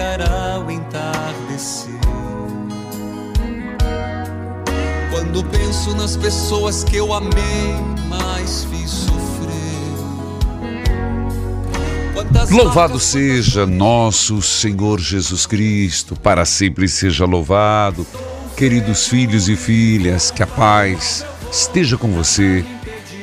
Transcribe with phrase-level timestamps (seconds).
[0.00, 2.00] chegará o entardecer.
[5.10, 7.74] Quando penso nas pessoas que eu amei,
[8.08, 9.50] mas fiz sofrer.
[12.14, 18.06] Quantas Louvado seja nosso Senhor Jesus Cristo, para sempre seja louvado.
[18.56, 22.64] Queridos filhos e filhas, que a paz esteja com você,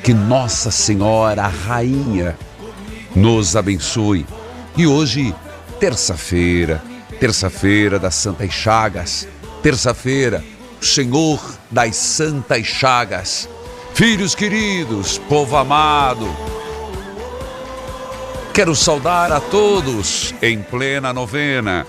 [0.04, 2.38] que Nossa Senhora, a Rainha,
[3.16, 4.28] nos abençoe.
[4.76, 5.34] E hoje,
[5.80, 6.82] terça-feira,
[7.20, 9.28] terça-feira das Santas Chagas,
[9.62, 10.44] terça-feira,
[10.82, 13.50] Senhor das Santas Chagas.
[13.94, 16.28] Filhos queridos, povo amado,
[18.58, 21.86] Quero saudar a todos em plena novena.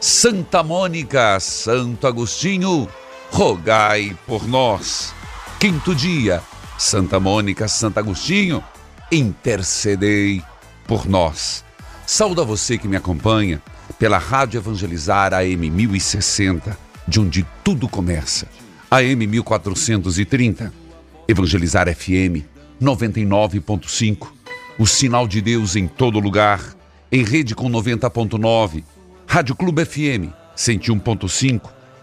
[0.00, 2.88] Santa Mônica, Santo Agostinho,
[3.30, 5.12] rogai por nós.
[5.60, 6.42] Quinto dia,
[6.78, 8.64] Santa Mônica, Santo Agostinho,
[9.12, 10.42] intercedei
[10.86, 11.62] por nós.
[12.10, 13.62] Saúdo a você que me acompanha
[13.98, 16.74] pela Rádio Evangelizar AM 1060,
[17.06, 18.48] de onde tudo começa.
[18.90, 20.72] AM 1430,
[21.28, 22.46] Evangelizar FM
[22.80, 24.26] 99.5,
[24.78, 26.74] o sinal de Deus em todo lugar,
[27.12, 28.82] em rede com 90.9,
[29.26, 31.77] Rádio Clube FM 101.5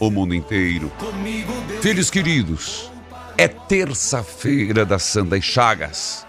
[0.00, 0.90] o mundo inteiro.
[1.82, 2.90] Filhos queridos,
[3.36, 6.26] é terça-feira das Santas Chagas.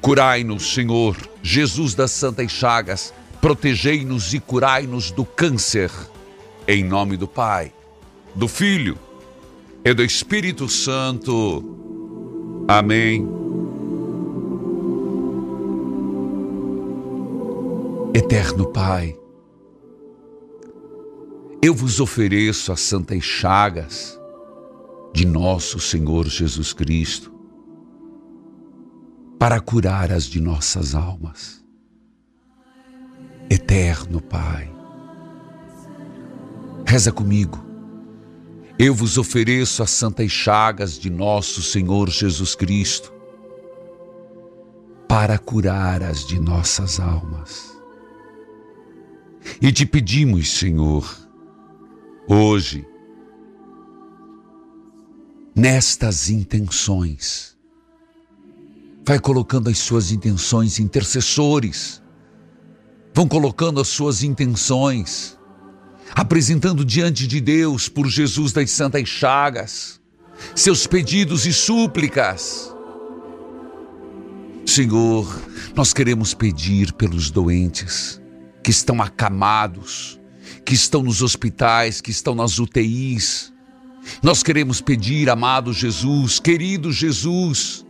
[0.00, 5.90] Curai-nos, Senhor, Jesus das Santas Chagas, protegei-nos e curai-nos do câncer.
[6.66, 7.72] Em nome do Pai,
[8.34, 8.98] do Filho
[9.84, 11.62] e do Espírito Santo.
[12.66, 13.28] Amém.
[18.14, 19.16] Eterno Pai,
[21.64, 24.18] eu vos ofereço as santas chagas
[25.14, 27.32] de nosso Senhor Jesus Cristo
[29.38, 31.64] para curar as de nossas almas.
[33.48, 34.68] Eterno Pai,
[36.84, 37.64] reza comigo.
[38.76, 43.12] Eu vos ofereço as santas chagas de nosso Senhor Jesus Cristo
[45.06, 47.70] para curar as de nossas almas.
[49.60, 51.21] E te pedimos, Senhor,
[52.28, 52.86] hoje,
[55.54, 57.56] nestas intenções,
[59.04, 62.02] vai colocando as suas intenções intercessores,
[63.14, 65.38] vão colocando as suas intenções,
[66.14, 70.00] apresentando diante de Deus por Jesus das Santas Chagas,
[70.54, 72.72] seus pedidos e súplicas.
[74.64, 75.26] Senhor,
[75.74, 78.20] nós queremos pedir pelos doentes
[78.62, 80.20] que estão acamados,
[80.64, 83.52] que estão nos hospitais, que estão nas UTIs.
[84.22, 87.84] Nós queremos pedir, amado Jesus, querido Jesus,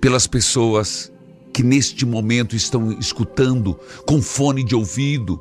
[0.00, 1.10] pelas pessoas
[1.52, 5.40] que neste momento estão escutando com fone de ouvido,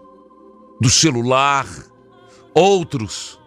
[0.81, 1.67] do celular,
[2.53, 3.39] outros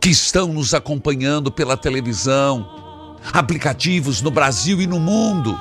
[0.00, 5.58] que estão nos acompanhando pela televisão, aplicativos no Brasil e no mundo.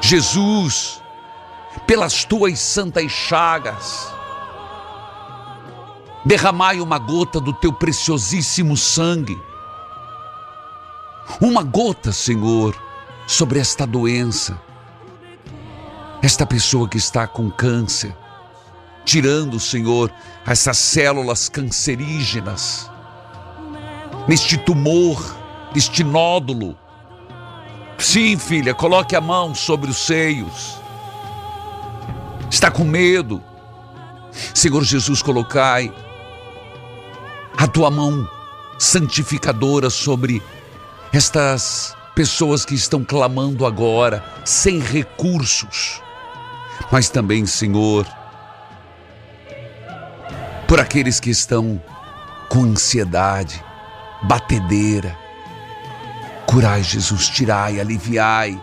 [0.00, 1.01] Jesus,
[1.86, 4.12] pelas tuas santas chagas,
[6.24, 9.40] derramai uma gota do teu preciosíssimo sangue.
[11.40, 12.76] Uma gota, Senhor,
[13.26, 14.60] sobre esta doença.
[16.22, 18.14] Esta pessoa que está com câncer,
[19.04, 20.12] tirando, Senhor,
[20.46, 22.88] essas células cancerígenas,
[24.28, 25.20] neste tumor,
[25.74, 26.78] neste nódulo.
[27.98, 30.81] Sim, filha, coloque a mão sobre os seios.
[32.52, 33.42] Está com medo.
[34.54, 35.90] Senhor Jesus, colocai
[37.56, 38.28] a tua mão
[38.78, 40.42] santificadora sobre
[41.14, 46.02] estas pessoas que estão clamando agora, sem recursos,
[46.90, 48.06] mas também, Senhor,
[50.68, 51.82] por aqueles que estão
[52.50, 53.64] com ansiedade,
[54.24, 55.18] batedeira.
[56.44, 58.62] Curai, Jesus, tirai, aliviai.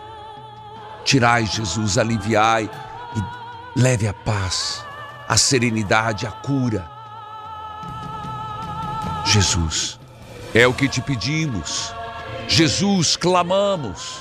[1.04, 2.70] Tirai, Jesus, aliviai
[3.76, 4.84] leve a paz,
[5.28, 6.90] a serenidade, a cura.
[9.24, 9.98] Jesus,
[10.54, 11.92] é o que te pedimos.
[12.48, 14.20] Jesus, clamamos.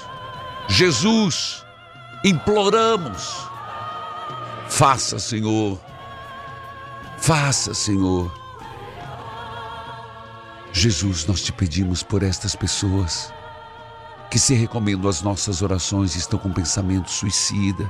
[0.68, 1.66] Jesus,
[2.24, 3.48] imploramos.
[4.68, 5.80] Faça, Senhor,
[7.20, 8.32] Faça, Senhor.
[10.72, 13.32] Jesus, nós te pedimos por estas pessoas
[14.32, 17.90] que se recomendam às nossas orações e estão com pensamento suicida,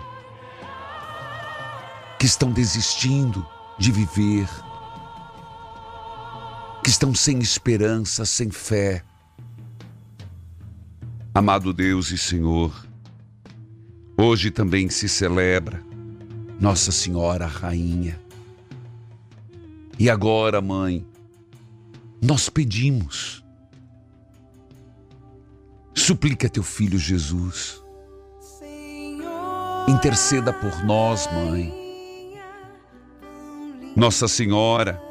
[2.20, 3.46] que estão desistindo
[3.78, 4.48] de viver,
[6.84, 9.04] que estão sem esperança, sem fé.
[11.34, 12.86] Amado Deus e Senhor,
[14.18, 15.82] hoje também se celebra
[16.60, 18.20] Nossa Senhora Rainha
[20.00, 21.06] e agora, mãe,
[22.22, 23.44] nós pedimos.
[25.94, 27.84] Suplica teu filho Jesus.
[29.90, 31.79] Interceda por nós, mãe.
[33.96, 35.02] Nossa Senhora,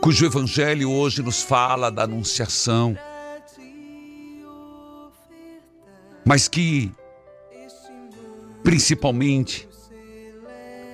[0.00, 2.96] cujo Evangelho hoje nos fala da Anunciação,
[6.24, 6.92] mas que,
[8.62, 9.68] principalmente,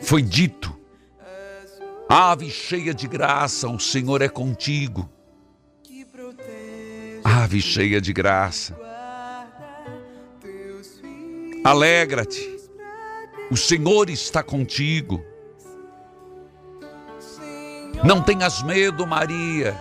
[0.03, 0.77] foi dito:
[2.09, 5.09] Ave cheia de graça, o Senhor é contigo.
[7.23, 8.77] Ave cheia de graça.
[11.65, 12.54] Alegra-te,
[13.55, 15.25] o Senhor está contigo.
[18.03, 19.81] Não tenhas medo, Maria,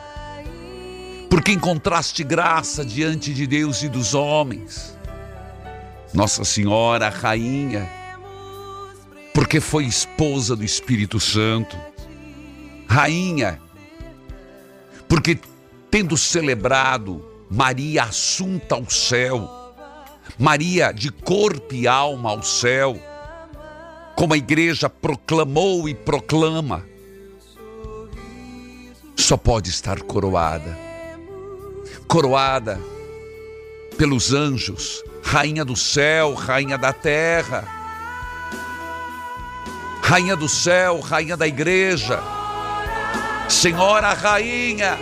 [1.27, 4.95] porque encontraste graça diante de Deus e dos homens.
[6.13, 7.89] Nossa Senhora, Rainha,
[9.33, 11.75] porque foi esposa do Espírito Santo,
[12.87, 13.59] rainha,
[15.07, 15.39] porque
[15.89, 19.49] tendo celebrado Maria assunta ao céu,
[20.37, 23.01] Maria de corpo e alma ao céu,
[24.15, 26.85] como a igreja proclamou e proclama,
[29.15, 30.77] só pode estar coroada.
[32.07, 32.79] Coroada
[33.97, 37.83] pelos anjos, rainha do céu, rainha da terra.
[40.05, 42.21] Rainha do céu, Rainha da igreja,
[43.47, 44.99] Senhora Rainha,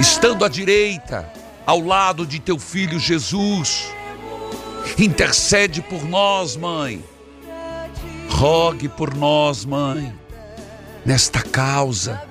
[0.00, 1.32] estando à direita,
[1.64, 3.86] ao lado de teu filho Jesus,
[4.98, 7.04] intercede por nós, mãe.
[8.30, 10.14] Rogue por nós, mãe,
[11.04, 12.22] nesta causa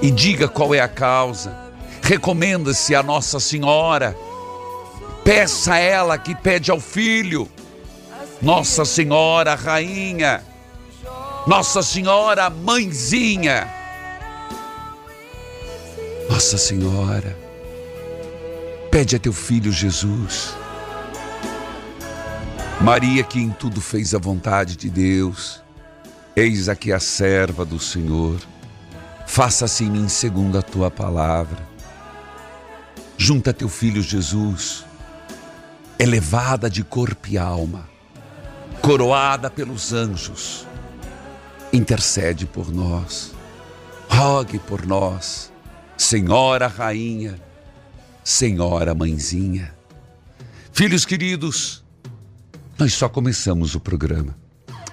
[0.00, 1.56] e diga qual é a causa.
[2.02, 4.16] Recomenda-se a Nossa Senhora.
[5.24, 7.48] Peça a ela que pede ao filho
[8.40, 10.44] nossa Senhora Rainha,
[11.46, 13.68] Nossa Senhora Mãezinha,
[16.30, 17.36] Nossa Senhora,
[18.90, 20.54] pede a teu filho Jesus.
[22.80, 25.62] Maria, que em tudo fez a vontade de Deus,
[26.36, 28.40] eis aqui a serva do Senhor,
[29.26, 31.58] faça-se em mim segundo a tua palavra.
[33.16, 34.84] Junta teu filho Jesus,
[35.98, 37.88] elevada de corpo e alma
[38.80, 40.66] coroada pelos anjos,
[41.72, 43.34] intercede por nós,
[44.08, 45.52] rogue por nós,
[45.96, 47.38] Senhora Rainha,
[48.24, 49.74] Senhora Mãezinha.
[50.72, 51.84] Filhos queridos,
[52.78, 54.36] nós só começamos o programa.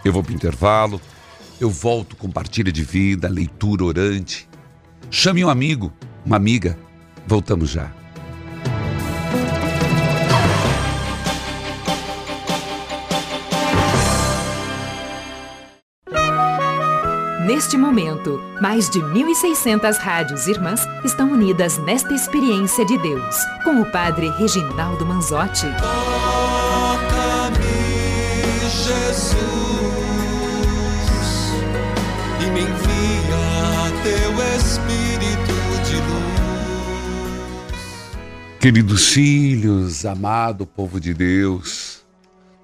[0.04, 1.00] Eu vou para o intervalo,
[1.60, 4.50] eu volto com partilha de vida, leitura orante.
[5.12, 5.94] Chame um amigo,
[6.25, 6.77] uma amiga.
[7.27, 7.92] Voltamos já.
[17.46, 23.92] Neste momento, mais de 1.600 rádios irmãs estão unidas nesta experiência de Deus, com o
[23.92, 25.68] Padre Reginaldo Manzotti.
[28.86, 29.36] Jesus,
[32.39, 37.74] e me envia teu Espírito de luz.
[38.60, 42.06] Queridos filhos, amado povo de Deus,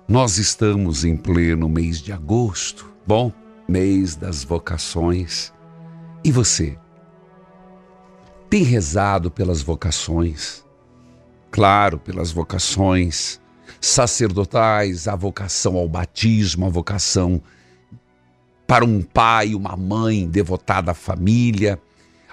[0.08, 2.88] nós estamos em pleno mês de agosto.
[3.08, 3.34] Bom,
[3.68, 5.52] mês das vocações.
[6.24, 6.78] E você?
[8.48, 10.64] Tem rezado pelas vocações?
[11.50, 13.41] Claro, pelas vocações
[13.82, 17.42] sacerdotais, a vocação ao batismo, a vocação
[18.68, 21.82] para um pai, uma mãe devotada à família,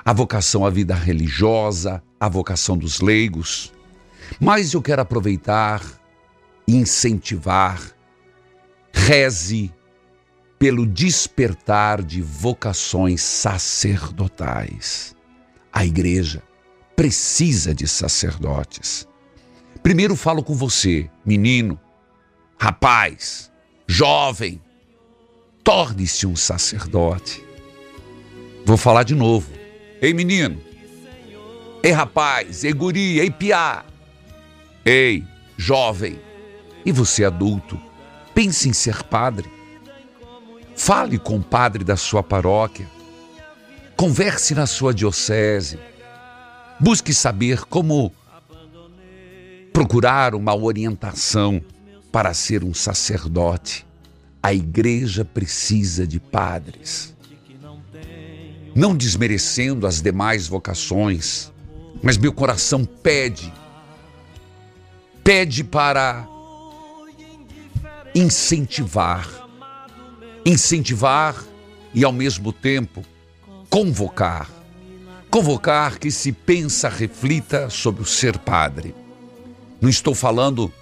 [0.05, 3.73] a vocação à vida religiosa, a vocação dos leigos.
[4.39, 5.83] Mas eu quero aproveitar
[6.67, 7.81] e incentivar,
[8.93, 9.73] reze
[10.59, 15.17] pelo despertar de vocações sacerdotais.
[15.73, 16.43] A igreja
[16.95, 19.09] precisa de sacerdotes.
[19.89, 21.81] Primeiro falo com você, menino,
[22.61, 23.51] rapaz,
[23.87, 24.61] jovem,
[25.65, 27.43] torne-se um sacerdote.
[28.67, 29.51] Vou falar de novo.
[30.03, 30.61] Ei, menino.
[31.83, 32.65] Ei, rapaz.
[32.65, 33.19] Ei, guri.
[33.19, 33.83] Ei, piá.
[34.85, 35.25] Ei,
[35.57, 36.21] jovem.
[36.85, 37.81] E você, adulto,
[38.35, 39.51] pense em ser padre.
[40.77, 42.87] Fale com o padre da sua paróquia.
[43.97, 45.79] Converse na sua diocese.
[46.79, 48.13] Busque saber como
[49.79, 51.63] procurar uma orientação
[52.11, 53.87] para ser um sacerdote.
[54.43, 57.15] A igreja precisa de padres.
[58.75, 61.53] Não desmerecendo as demais vocações,
[62.03, 63.53] mas meu coração pede,
[65.23, 66.27] pede para
[68.13, 69.47] incentivar
[70.45, 71.37] incentivar
[71.95, 73.05] e, ao mesmo tempo,
[73.71, 74.51] convocar.
[75.31, 78.93] Convocar que se pensa, reflita sobre o ser padre.
[79.81, 80.73] Não estou falando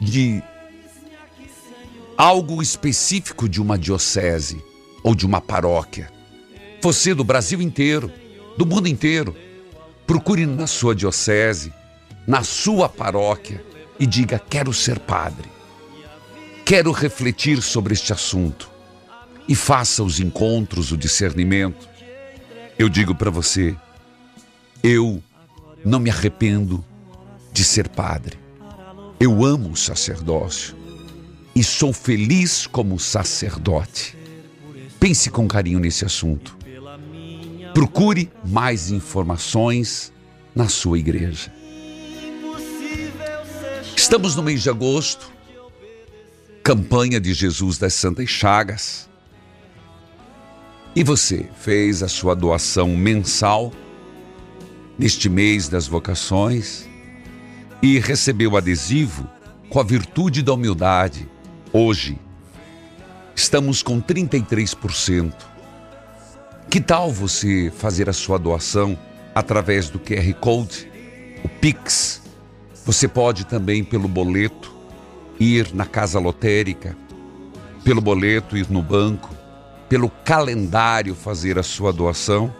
[0.00, 0.42] de
[2.16, 4.62] algo específico de uma diocese
[5.02, 6.10] ou de uma paróquia.
[6.82, 8.10] Você do Brasil inteiro,
[8.56, 9.34] do mundo inteiro,
[10.06, 11.72] procure na sua diocese,
[12.26, 13.64] na sua paróquia
[13.98, 15.48] e diga: quero ser padre.
[16.64, 18.70] Quero refletir sobre este assunto
[19.48, 21.88] e faça os encontros, o discernimento.
[22.78, 23.74] Eu digo para você,
[24.82, 25.22] eu
[25.84, 26.84] não me arrependo
[27.52, 28.38] de ser padre.
[29.18, 30.76] Eu amo o sacerdócio
[31.54, 34.16] e sou feliz como sacerdote.
[34.98, 36.56] Pense com carinho nesse assunto.
[37.74, 40.12] Procure mais informações
[40.54, 41.52] na sua igreja.
[43.96, 45.30] Estamos no mês de agosto,
[46.62, 49.08] campanha de Jesus das Santas Chagas.
[50.96, 53.72] E você fez a sua doação mensal
[54.98, 56.89] neste mês das vocações
[57.82, 59.26] e recebeu adesivo
[59.68, 61.28] com a virtude da humildade.
[61.72, 62.18] Hoje
[63.34, 65.32] estamos com 33%.
[66.68, 68.98] Que tal você fazer a sua doação
[69.34, 70.90] através do QR Code,
[71.44, 72.22] o Pix?
[72.84, 74.74] Você pode também pelo boleto
[75.38, 76.96] ir na casa lotérica,
[77.84, 79.40] pelo boleto ir no banco
[79.90, 82.54] pelo calendário fazer a sua doação?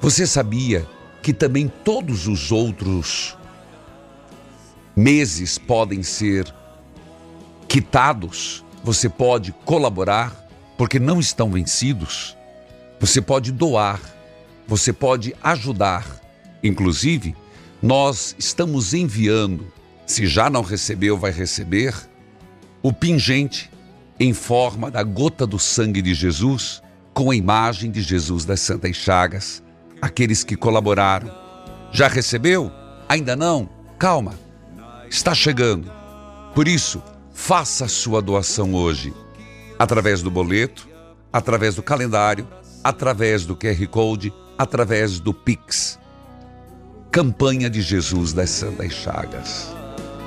[0.00, 0.88] Você sabia
[1.22, 3.36] que também todos os outros
[4.98, 6.52] meses podem ser
[7.68, 8.64] quitados?
[8.82, 10.34] Você pode colaborar
[10.76, 12.36] porque não estão vencidos?
[12.98, 14.00] Você pode doar,
[14.66, 16.04] você pode ajudar.
[16.64, 17.36] Inclusive,
[17.80, 19.72] nós estamos enviando,
[20.04, 21.94] se já não recebeu, vai receber,
[22.82, 23.70] o pingente
[24.18, 26.82] em forma da gota do sangue de Jesus,
[27.14, 29.62] com a imagem de Jesus das Santas Chagas.
[30.02, 31.32] Aqueles que colaboraram.
[31.92, 32.72] Já recebeu?
[33.08, 33.68] Ainda não?
[33.96, 34.34] Calma,
[35.10, 35.90] está chegando.
[36.54, 39.12] Por isso, faça a sua doação hoje,
[39.78, 40.88] através do boleto,
[41.32, 42.46] através do calendário,
[42.82, 45.98] através do QR Code, através do Pix.
[47.10, 49.68] Campanha de Jesus das Santas Chagas.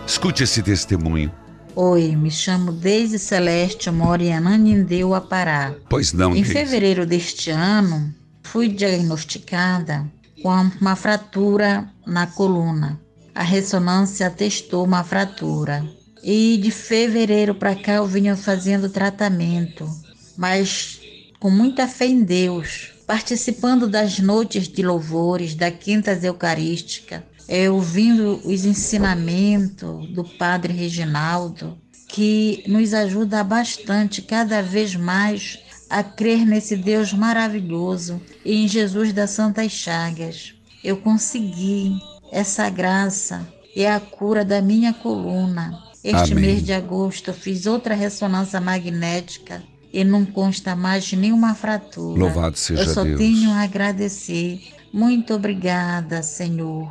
[0.07, 1.31] Escute esse testemunho.
[1.75, 5.73] Oi, me chamo Deise Celeste, moro em Ananindeu, Pará.
[5.88, 6.51] Pois não, Em Deise.
[6.53, 10.05] fevereiro deste ano, fui diagnosticada
[10.43, 13.00] com uma fratura na coluna.
[13.33, 15.85] A ressonância atestou uma fratura.
[16.23, 19.89] E de fevereiro para cá eu vinha fazendo tratamento,
[20.38, 21.01] mas
[21.39, 28.39] com muita fé em Deus, participando das noites de louvores, da Quintas Eucarística, é, ouvindo
[28.45, 31.75] os ensinamentos do Padre Reginaldo,
[32.07, 35.57] que nos ajuda bastante cada vez mais
[35.89, 40.53] a crer nesse Deus maravilhoso e em Jesus das Santas Chagas.
[40.83, 42.00] Eu consegui
[42.31, 45.83] essa graça e a cura da minha coluna.
[46.03, 46.45] Este Amém.
[46.45, 49.61] mês de agosto fiz outra ressonância magnética
[49.93, 52.19] e não consta mais nenhuma fratura.
[52.19, 53.17] Louvado seja Eu só Deus.
[53.19, 54.61] tenho a agradecer.
[54.91, 56.89] Muito obrigada, Senhor.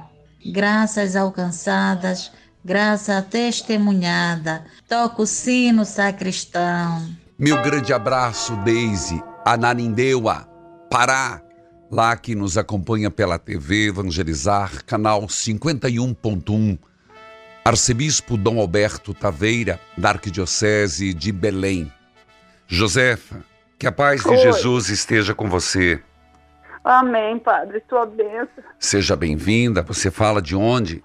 [0.52, 2.30] Graças alcançadas,
[2.64, 4.64] graça testemunhada.
[4.88, 7.08] Toca o sino, sacristão.
[7.38, 10.46] Meu grande abraço, Deise, Ananindeua,
[10.90, 11.42] Pará,
[11.90, 16.78] lá que nos acompanha pela TV Evangelizar, canal 51.1.
[17.64, 21.92] Arcebispo Dom Alberto Taveira, da Arquidiocese de Belém.
[22.66, 23.44] Josefa,
[23.78, 24.36] que a paz de Oi.
[24.38, 26.00] Jesus esteja com você.
[26.84, 27.80] Amém, Padre.
[27.80, 28.64] Tua bênção.
[28.78, 29.82] Seja bem-vinda.
[29.82, 31.02] Você fala de onde?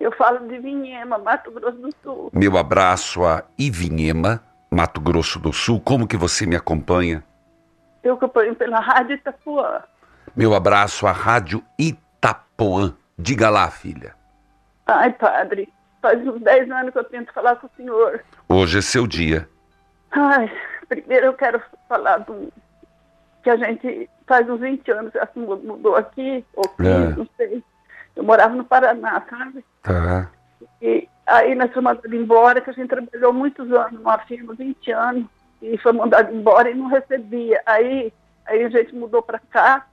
[0.00, 2.30] Eu falo de Vinhema, Mato Grosso do Sul.
[2.32, 5.80] Meu abraço a Ivinhema, Mato Grosso do Sul.
[5.80, 7.24] Como que você me acompanha?
[8.02, 9.82] Eu acompanho pela Rádio Itapuã.
[10.36, 12.94] Meu abraço à Rádio Itapuã.
[13.18, 14.14] Diga lá, filha.
[14.86, 18.22] Ai, Padre, faz uns 10 anos que eu tento falar com o senhor.
[18.48, 19.48] Hoje é seu dia.
[20.10, 20.50] Ai,
[20.88, 22.52] primeiro eu quero falar do
[23.42, 27.08] que a gente faz uns 20 anos se mudou aqui, ou 15, É.
[27.16, 27.62] não sei.
[28.14, 29.64] Eu morava no Paraná, sabe?
[29.82, 30.30] Tá.
[30.82, 34.90] E aí nós fomos mandados embora, que a gente trabalhou muitos anos numa firma, 20
[34.90, 35.24] anos,
[35.62, 37.62] e foi mandado embora e não recebia.
[37.66, 38.12] Aí,
[38.46, 39.86] aí a gente mudou para cá,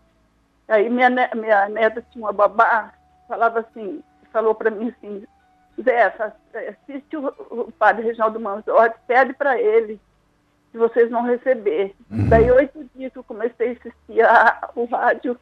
[0.73, 2.93] aí minha, minha neta tinha uma babá,
[3.27, 4.01] falava assim,
[4.31, 5.23] falou para mim assim,
[5.81, 6.13] Zé,
[6.69, 9.99] assiste o, o padre Reginaldo Manzotti, pede para ele
[10.71, 11.95] se vocês vão receber.
[12.29, 15.37] Daí oito dias que eu comecei a assistir a- o rádio,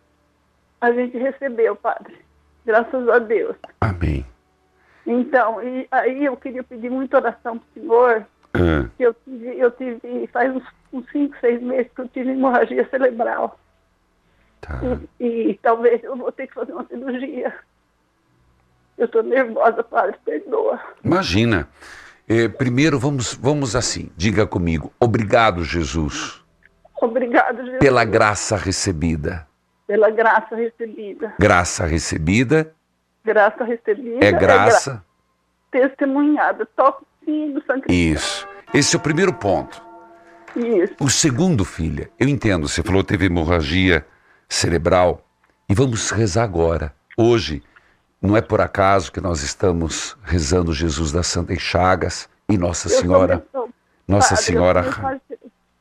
[0.80, 2.18] a gente recebeu, padre.
[2.66, 3.56] Graças a Deus.
[3.82, 4.26] Amém.
[5.06, 9.58] Então, e aí eu queria pedir muita oração para o senhor, Ah, que eu tive,
[9.60, 13.58] eu tive faz uns, uns cinco, seis meses que eu tive hemorragia cerebral.
[14.62, 14.80] Tá.
[15.20, 17.53] E, e talvez eu vou ter que fazer uma cirurgia.
[18.98, 20.79] Eu estou nervosa, padre, perdoa.
[21.03, 21.68] Imagina.
[22.29, 24.09] Eh, primeiro, vamos, vamos assim.
[24.16, 24.94] Diga comigo.
[25.00, 26.40] Obrigado, Jesus,
[27.01, 29.48] Obrigado, Jesus, pela graça recebida.
[29.88, 31.33] pela graça recebida.
[31.40, 32.74] Graça recebida
[33.25, 34.92] Graça recebida é graça.
[34.92, 35.03] gra-
[35.90, 36.66] testemunhada.
[36.75, 37.86] Toca o sino, sangue.
[37.90, 38.48] Isso.
[38.74, 39.81] Esse é o primeiro ponto.
[40.55, 40.94] Isso.
[41.00, 44.05] O segundo, filha, eu entendo, você falou que teve hemorragia
[44.51, 45.25] cerebral
[45.70, 46.94] e vamos rezar agora.
[47.18, 47.64] Hoje,
[48.22, 52.92] não é por acaso que nós estamos rezando Jesus das Santas Chagas e Nossa Eu
[52.92, 53.46] sou Senhora,
[54.05, 55.22] Nossa padre, Senhora.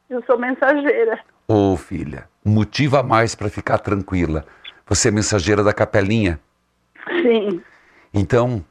[0.09, 1.19] Eu sou mensageira.
[1.49, 4.45] Ô filha, motivo a mais para ficar tranquila.
[4.87, 6.39] Você é mensageira da capelinha.
[7.23, 7.61] Sim.
[8.15, 8.65] Então,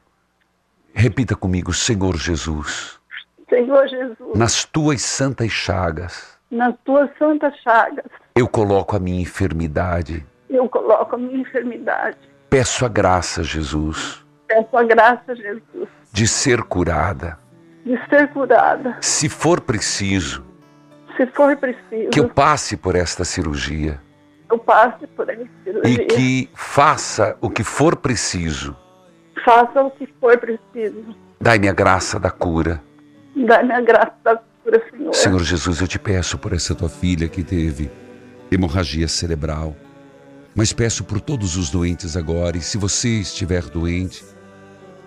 [0.94, 2.98] repita comigo, Senhor Jesus,
[3.50, 10.24] Senhor Jesus, nas tuas santas chagas, nas tuas santas chagas, eu coloco a minha enfermidade.
[10.48, 12.16] eu coloco a minha enfermidade.
[12.48, 17.38] Peço a graça, Jesus, Peço a graça, Jesus, de ser curada.
[17.84, 20.44] de ser curada, Se for preciso,
[21.16, 22.10] se for preciso.
[22.10, 24.00] que eu passe por esta cirurgia
[24.50, 26.02] eu passe por essa cirurgia.
[26.02, 28.76] e que faça o que for preciso.
[29.44, 31.14] Faça o que for preciso.
[31.40, 32.82] Dai-me a graça da cura.
[33.36, 35.14] Dá-me a graça da cura, Senhor.
[35.14, 37.88] Senhor Jesus, eu te peço por essa tua filha que teve
[38.50, 39.76] hemorragia cerebral.
[40.54, 42.56] Mas peço por todos os doentes agora.
[42.56, 44.24] E se você estiver doente,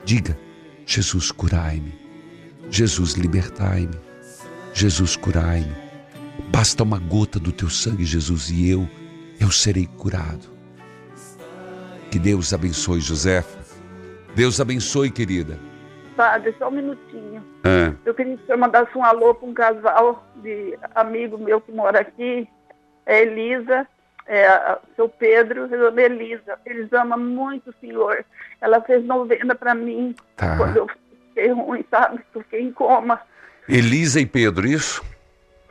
[0.05, 0.37] diga:
[0.85, 1.93] Jesus, curai-me.
[2.69, 3.99] Jesus, libertai-me.
[4.73, 5.75] Jesus, curai-me.
[6.49, 8.89] Basta uma gota do teu sangue, Jesus, e eu,
[9.39, 10.51] eu serei curado.
[12.09, 13.59] Que Deus abençoe, Josefa.
[14.35, 15.59] Deus abençoe, querida.
[16.15, 17.43] Padre, só um minutinho.
[17.63, 21.59] Ah, Eu queria que o senhor mandasse um alô para um casal de amigo meu
[21.59, 22.47] que mora aqui,
[23.05, 23.87] é Elisa,
[24.25, 26.59] é seu Pedro, Elisa.
[26.65, 28.23] Eles amam muito o senhor.
[28.61, 30.57] Ela fez novena para mim tá.
[30.57, 32.19] quando eu fiquei ruim, sabe?
[32.31, 33.21] Fiquei em coma.
[33.67, 35.03] Elisa e Pedro, isso?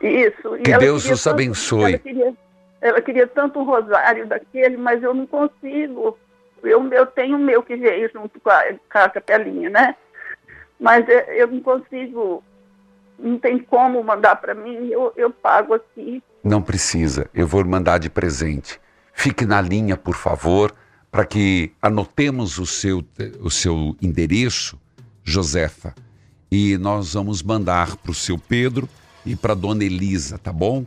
[0.01, 0.57] Isso.
[0.63, 1.93] Que Deus os tanto- abençoe.
[1.93, 2.33] Ela queria,
[2.81, 6.17] ela queria tanto um rosário daquele, mas eu não consigo.
[6.61, 9.95] Eu, eu tenho o meu que veio junto com a, com a capelinha, né?
[10.79, 12.43] Mas é, eu não consigo,
[13.17, 16.21] não tem como mandar para mim, eu, eu pago aqui.
[16.43, 18.79] Não precisa, eu vou mandar de presente.
[19.13, 20.75] Fique na linha, por favor,
[21.09, 23.05] para que anotemos o seu,
[23.39, 24.77] o seu endereço,
[25.23, 25.95] Josefa,
[26.51, 28.89] e nós vamos mandar para o seu Pedro
[29.25, 30.85] e para dona Elisa, tá bom?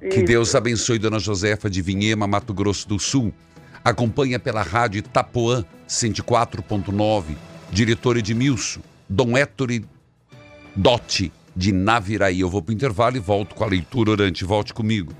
[0.00, 0.24] Que Isso.
[0.24, 3.34] Deus abençoe Dona Josefa de Vinhema, Mato Grosso do Sul.
[3.84, 7.36] Acompanha pela rádio Itapuã 104.9,
[7.70, 9.70] diretor Edmilson, Dom Héctor
[10.74, 12.40] Dotti, de Naviraí.
[12.40, 14.44] Eu vou para o intervalo e volto com a leitura orante.
[14.44, 15.12] Volte comigo.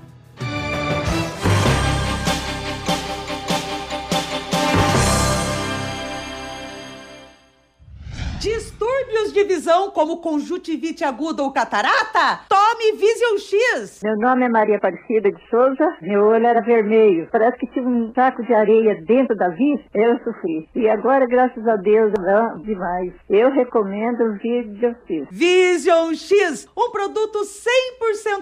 [9.37, 12.41] De visão como conjuntivite aguda ou catarata?
[12.49, 13.99] Tome Vision X!
[14.03, 17.29] Meu nome é Maria Aparecida de Souza, meu olho era vermelho.
[17.31, 19.85] Parece que tinha um saco de areia dentro da vista.
[19.93, 20.67] Eu sofri.
[20.73, 23.13] E agora, graças a Deus, não demais.
[23.29, 25.27] Eu recomendo o Vision X.
[25.29, 27.41] Vision X, um produto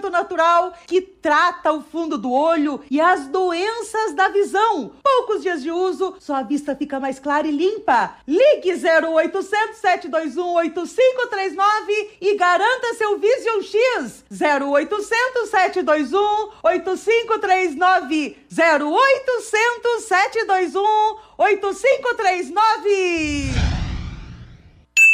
[0.00, 4.92] 100% natural que trata o fundo do olho e as doenças da visão.
[5.02, 8.14] Poucos dias de uso, sua vista fica mais clara e limpa.
[8.28, 14.24] Ligue 0800 721 8539 e garanta seu Vision X.
[14.30, 23.65] 0800 721 8539 0800 721 8539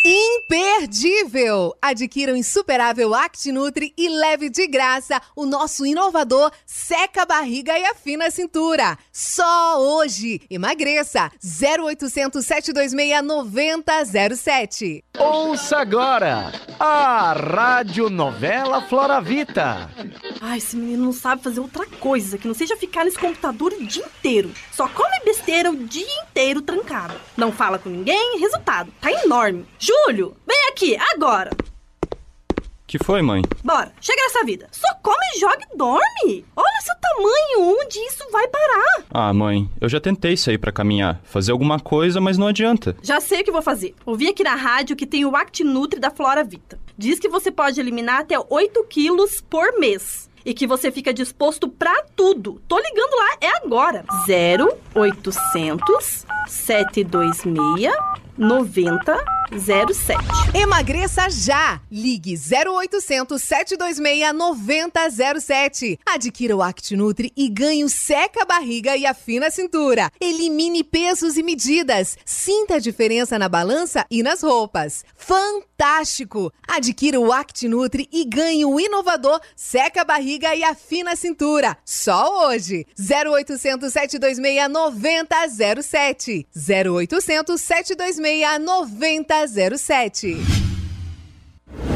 [0.05, 1.77] Imperdível!
[1.81, 7.85] Adquira o insuperável ActiNutri e leve de graça o nosso inovador Seca a Barriga e
[7.85, 8.99] Afina a Cintura.
[9.13, 10.41] Só hoje!
[10.51, 11.31] Emagreça!
[11.41, 15.05] 0800 726 9007.
[15.19, 19.89] Ouça agora a Rádio Novela Floravita.
[20.41, 23.87] Ai, esse menino não sabe fazer outra coisa que não seja ficar nesse computador o
[23.87, 24.51] dia inteiro.
[24.73, 27.15] Só come besteira o dia inteiro trancado.
[27.37, 29.65] Não fala com ninguém, resultado, tá enorme.
[29.93, 31.51] Júlio, vem aqui, agora.
[32.87, 33.43] Que foi, mãe?
[33.63, 34.69] Bora, chega nessa vida.
[34.71, 36.45] Só come, joga e dorme.
[36.57, 39.05] Olha seu tamanho, onde isso vai parar?
[39.11, 42.97] Ah, mãe, eu já tentei sair para caminhar, fazer alguma coisa, mas não adianta.
[43.03, 43.95] Já sei o que vou fazer.
[44.05, 46.79] Ouvi aqui na rádio que tem o ActiNutri da Flora Vita.
[46.97, 51.69] Diz que você pode eliminar até 8 quilos por mês e que você fica disposto
[51.69, 52.61] para tudo.
[52.67, 54.05] Tô ligando lá, é agora.
[54.27, 57.95] 0800 726
[58.39, 60.19] 9007.
[60.55, 61.81] Emagreça já!
[61.91, 65.99] Ligue 0800 726 9007.
[66.07, 70.11] Adquira o ActiNutri e ganhe o seca a barriga e afina a cintura.
[70.19, 72.17] Elimine pesos e medidas.
[72.25, 75.05] Sinta a diferença na balança e nas roupas.
[75.15, 76.51] Fantástico!
[76.67, 81.77] Adquira o ActiNutri e ganhe o inovador seca a barriga e afina a cintura.
[81.85, 82.87] Só hoje.
[82.99, 86.47] 0800 726 9007.
[86.57, 88.22] 0800 726
[88.59, 90.37] 9007.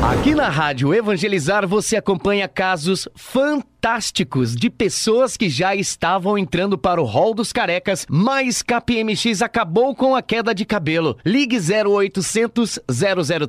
[0.03, 7.01] Aqui na Rádio Evangelizar você acompanha casos fantásticos de pessoas que já estavam entrando para
[7.01, 11.17] o rol dos carecas, mas KPMX acabou com a queda de cabelo.
[11.25, 12.79] Ligue 0800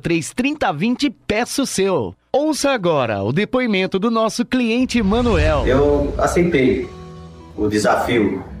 [0.00, 2.14] 003 3020 e peça o seu.
[2.32, 5.66] Ouça agora o depoimento do nosso cliente Manuel.
[5.66, 6.88] Eu aceitei
[7.56, 8.57] o desafio.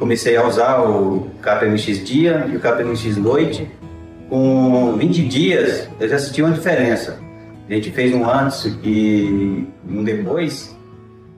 [0.00, 3.70] Comecei a usar o KPMX dia e o KPMX noite.
[4.30, 7.20] Com 20 dias, eu já senti uma diferença.
[7.68, 10.74] A gente fez um antes e um depois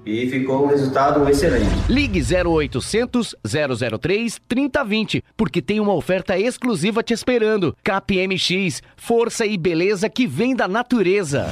[0.07, 1.67] e ficou um resultado excelente.
[1.89, 7.77] Ligue 0800 003 3020, porque tem uma oferta exclusiva te esperando.
[7.83, 11.51] KPMX, força e beleza que vem da natureza.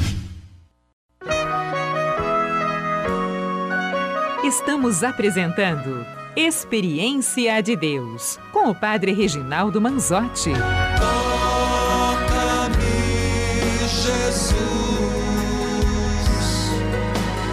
[4.44, 10.52] Estamos apresentando Experiência de Deus com o Padre Reginaldo Manzotti.
[11.00, 12.28] Toca-me,
[13.88, 14.60] Jesus,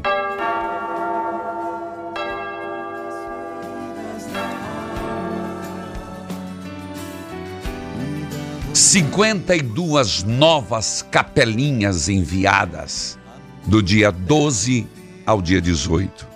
[8.72, 13.18] Cinquenta e duas novas capelinhas enviadas
[13.66, 14.88] do dia 12
[15.26, 16.28] ao dia 18.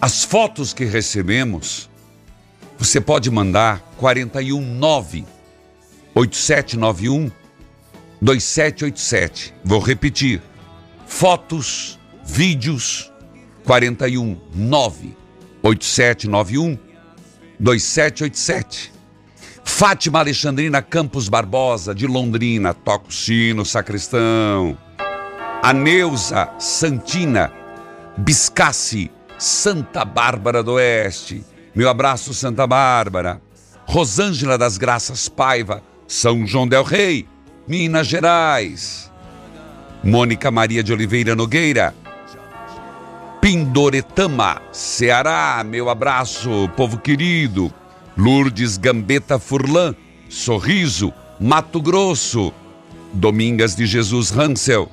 [0.00, 1.90] As fotos que recebemos,
[2.78, 5.33] você pode mandar 419
[6.14, 7.30] 8791
[8.20, 9.54] 2787.
[9.64, 10.40] Vou repetir.
[11.06, 13.12] Fotos, vídeos
[13.64, 15.16] 419
[15.62, 16.78] 8791
[17.58, 18.92] 2787.
[19.64, 24.76] Fátima Alexandrina Campos Barbosa, de Londrina, toca o sino, sacristão.
[25.62, 27.50] A Neuza Santina
[28.16, 31.44] Biscassi, Santa Bárbara do Oeste.
[31.74, 33.40] Meu abraço, Santa Bárbara.
[33.86, 37.26] Rosângela das Graças Paiva, São João Del Rei,
[37.66, 39.10] Minas Gerais.
[40.02, 41.94] Mônica Maria de Oliveira Nogueira,
[43.40, 45.62] Pindoretama, Ceará.
[45.64, 47.72] Meu abraço, povo querido.
[48.16, 49.94] Lourdes Gambetta Furlan,
[50.28, 52.52] Sorriso, Mato Grosso.
[53.12, 54.90] Domingas de Jesus Hansel,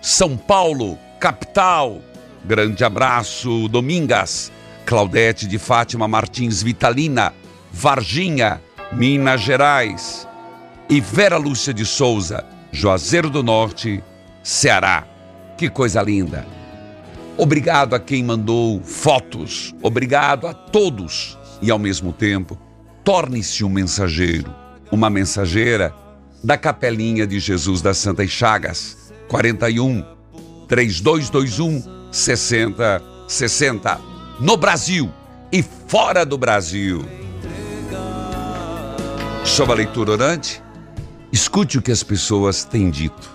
[0.00, 2.00] São Paulo, capital.
[2.44, 4.50] Grande abraço, Domingas.
[4.86, 7.32] Claudete de Fátima Martins Vitalina,
[7.72, 8.60] Varginha,
[8.92, 10.26] Minas Gerais.
[10.92, 14.04] E Vera Lúcia de Souza, Juazeiro do Norte,
[14.42, 15.06] Ceará.
[15.56, 16.46] Que coisa linda!
[17.38, 22.58] Obrigado a quem mandou fotos, obrigado a todos e ao mesmo tempo,
[23.02, 24.54] torne-se um mensageiro,
[24.90, 25.94] uma mensageira
[26.44, 30.04] da Capelinha de Jesus das Santas Chagas, 41
[30.68, 33.98] 3221 6060,
[34.38, 35.10] no Brasil
[35.50, 37.02] e fora do Brasil.
[39.42, 40.61] Sob a leitura orante,
[41.32, 43.30] escute o que as pessoas têm dito.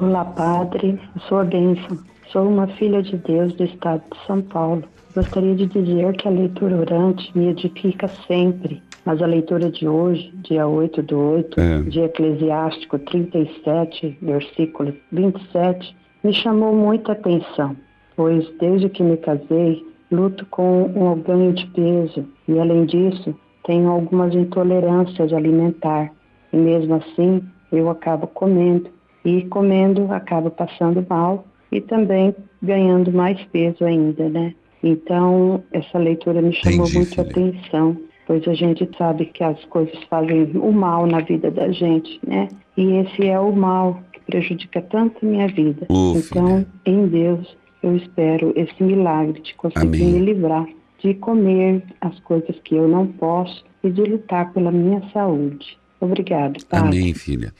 [0.00, 1.98] Olá, Padre, eu sou a bênção.
[2.32, 4.82] Sou uma filha de Deus do estado de São Paulo.
[5.14, 10.30] Gostaria de dizer que a leitura orante me edifica sempre, mas a leitura de hoje,
[10.42, 11.82] dia 8 do 8, É.
[11.82, 17.76] de Eclesiástico 37, versículo 27, me chamou muita atenção,
[18.16, 23.88] pois desde que me casei, luto com um ganho de peso e, além disso, tenho
[23.90, 26.12] algumas intolerâncias alimentar.
[26.52, 28.90] E mesmo assim, eu acabo comendo.
[29.24, 34.54] E comendo, acabo passando mal e também ganhando mais peso ainda, né?
[34.82, 39.62] Então, essa leitura me chamou Entendi, muito a atenção, pois a gente sabe que as
[39.64, 42.48] coisas fazem o mal na vida da gente, né?
[42.76, 45.88] E esse é o mal que prejudica tanto a minha vida.
[45.90, 50.12] Então, em Deus, eu espero esse milagre de conseguir Amém.
[50.12, 50.66] me livrar
[50.98, 55.78] de comer as coisas que eu não posso e de lutar pela minha saúde.
[56.00, 56.88] Obrigado, Padre.
[56.88, 57.54] Amém, filha.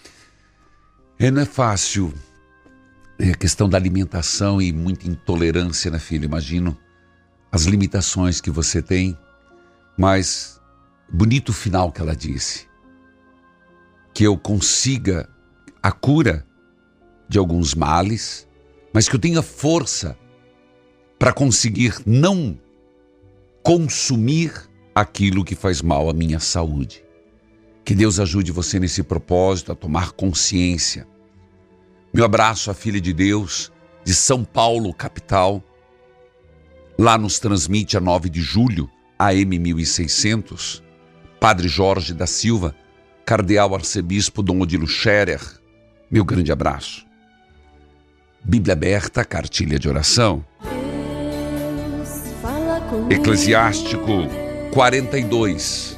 [1.18, 2.12] É, não é fácil.
[3.18, 6.26] É a questão da alimentação e muita intolerância, né, filho?
[6.26, 6.76] Imagino
[7.50, 9.16] as limitações que você tem,
[9.96, 10.60] mas
[11.10, 12.66] bonito final que ela disse.
[14.12, 15.28] Que eu consiga
[15.82, 16.46] a cura
[17.28, 18.46] de alguns males,
[18.92, 20.16] mas que eu tenha força
[21.18, 22.58] para conseguir não
[23.62, 24.52] consumir
[24.94, 27.05] aquilo que faz mal à minha saúde.
[27.86, 31.06] Que Deus ajude você nesse propósito a tomar consciência.
[32.12, 33.70] Meu abraço à filha de Deus
[34.04, 35.62] de São Paulo, capital.
[36.98, 40.82] Lá nos transmite a 9 de julho, AM 1600,
[41.38, 42.74] Padre Jorge da Silva,
[43.24, 45.40] Cardeal Arcebispo Dom Odilo Scherer.
[46.10, 47.06] Meu grande abraço.
[48.44, 50.44] Bíblia aberta, cartilha de oração.
[53.08, 54.26] Eclesiástico
[54.72, 55.95] 42,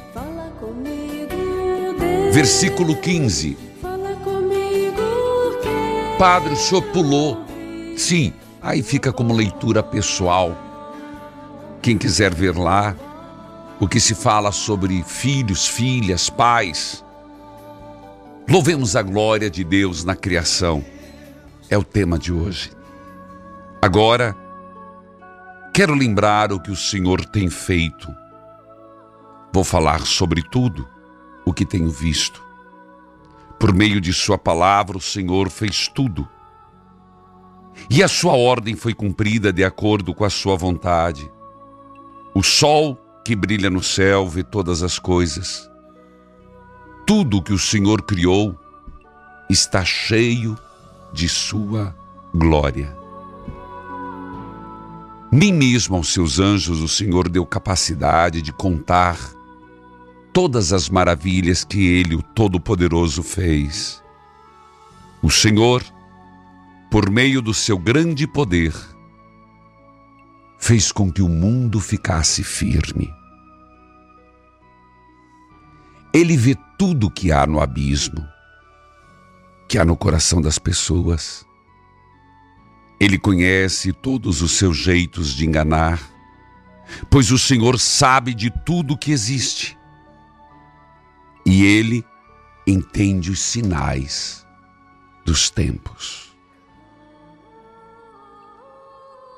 [2.31, 3.57] versículo 15.
[6.17, 7.43] Padre, o senhor pulou.
[7.97, 10.55] Sim, aí fica como leitura pessoal.
[11.81, 12.95] Quem quiser ver lá
[13.79, 17.03] o que se fala sobre filhos, filhas, pais.
[18.47, 20.83] Louvemos a glória de Deus na criação.
[21.69, 22.71] É o tema de hoje.
[23.81, 24.35] Agora,
[25.73, 28.07] quero lembrar o que o Senhor tem feito.
[29.53, 30.98] Vou falar sobre tudo
[31.49, 32.43] o que tenho visto.
[33.59, 36.27] Por meio de Sua palavra, o Senhor fez tudo.
[37.89, 41.29] E a Sua ordem foi cumprida de acordo com a Sua vontade.
[42.33, 45.69] O sol que brilha no céu vê todas as coisas.
[47.05, 48.57] Tudo que o Senhor criou
[49.49, 50.57] está cheio
[51.11, 51.95] de Sua
[52.33, 52.95] glória.
[55.31, 59.17] Nem mesmo aos seus anjos o Senhor deu capacidade de contar
[60.33, 64.03] todas as maravilhas que Ele, o Todo-Poderoso, fez.
[65.21, 65.83] O Senhor,
[66.89, 68.73] por meio do seu grande poder,
[70.59, 73.09] fez com que o mundo ficasse firme.
[76.13, 78.27] Ele vê tudo que há no abismo
[79.69, 81.45] que há no coração das pessoas.
[82.99, 86.01] Ele conhece todos os seus jeitos de enganar,
[87.07, 89.77] pois o Senhor sabe de tudo que existe.
[91.45, 92.05] E ele
[92.65, 94.45] entende os sinais
[95.25, 96.29] dos tempos.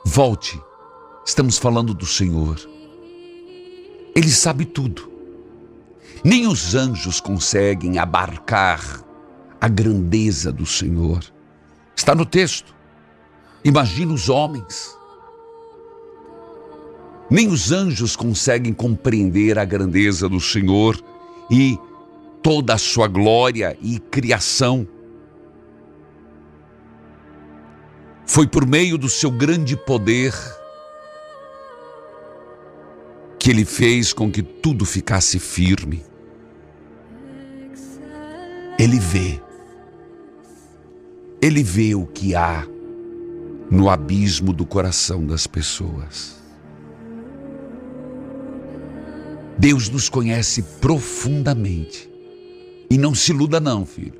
[0.05, 0.61] Volte,
[1.25, 2.59] estamos falando do Senhor.
[4.15, 5.09] Ele sabe tudo.
[6.23, 9.03] Nem os anjos conseguem abarcar
[9.59, 11.23] a grandeza do Senhor.
[11.95, 12.75] Está no texto.
[13.63, 14.97] Imagina os homens.
[17.29, 21.01] Nem os anjos conseguem compreender a grandeza do Senhor
[21.49, 21.79] e
[22.41, 24.87] toda a sua glória e criação.
[28.25, 30.33] Foi por meio do seu grande poder
[33.39, 36.03] que ele fez com que tudo ficasse firme.
[38.77, 39.41] Ele vê.
[41.41, 42.67] Ele vê o que há
[43.69, 46.39] no abismo do coração das pessoas.
[49.57, 52.10] Deus nos conhece profundamente.
[52.91, 54.19] E não se iluda, não, filho.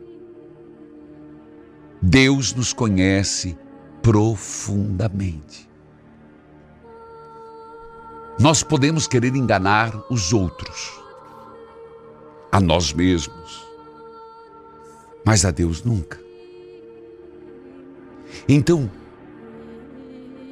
[2.01, 3.57] Deus nos conhece
[4.01, 5.69] profundamente.
[8.39, 10.89] Nós podemos querer enganar os outros,
[12.49, 13.67] a nós mesmos,
[15.25, 16.17] mas a Deus nunca.
[18.47, 18.89] Então,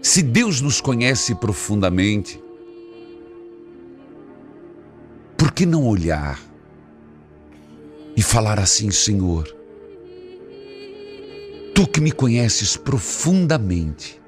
[0.01, 2.37] se Deus nos conhece profundamente,
[5.37, 6.48] por que não olhar
[8.19, 9.47] e falar assim, Senhor?
[11.73, 14.21] Tu que me conheces profundamente,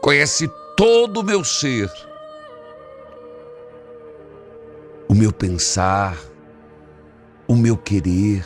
[0.00, 1.92] conhece todo o meu ser,
[5.06, 6.18] o meu pensar,
[7.46, 8.42] o meu querer.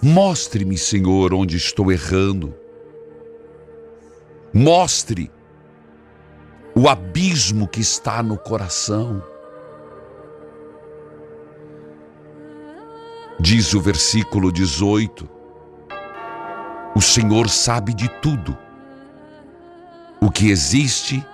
[0.00, 2.54] Mostre-me, Senhor, onde estou errando.
[4.52, 5.28] Mostre
[6.72, 9.33] o abismo que está no coração.
[13.40, 15.28] Diz o versículo 18:
[16.94, 18.56] O Senhor sabe de tudo,
[20.20, 21.24] o que existe,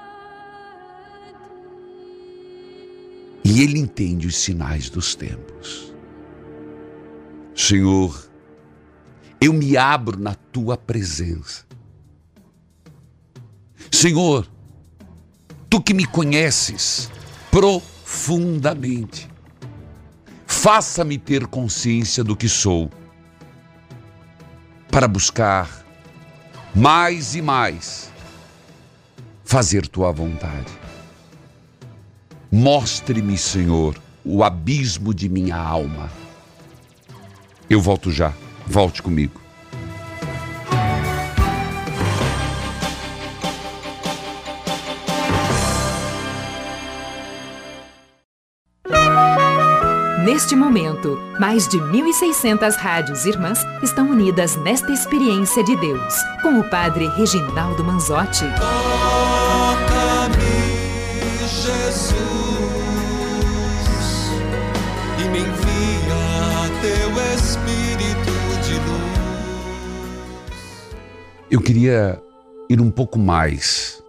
[3.44, 5.92] e Ele entende os sinais dos tempos.
[7.54, 8.30] Senhor,
[9.40, 11.64] eu me abro na tua presença.
[13.90, 14.46] Senhor,
[15.68, 17.10] tu que me conheces
[17.50, 19.28] profundamente,
[20.60, 22.90] faça-me ter consciência do que sou,
[24.90, 25.86] para buscar
[26.74, 28.12] mais e mais
[29.42, 30.70] fazer tua vontade.
[32.52, 36.10] Mostre-me, Senhor, o abismo de minha alma.
[37.70, 38.34] Eu volto já,
[38.66, 39.40] volte comigo.
[50.32, 56.70] Neste momento, mais de 1.600 rádios irmãs estão unidas nesta experiência de Deus, com o
[56.70, 58.44] Padre Reginaldo Manzotti.
[58.54, 58.68] Toca-me,
[61.48, 62.14] Jesus,
[65.18, 68.30] e me envia teu Espírito
[68.62, 70.94] de luz.
[71.50, 72.22] Eu queria
[72.68, 74.00] ir um pouco mais.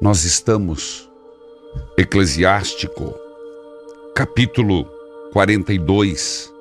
[0.00, 1.08] Nós estamos,
[1.96, 3.14] Eclesiástico,
[4.12, 4.98] capítulo
[5.32, 6.52] 42.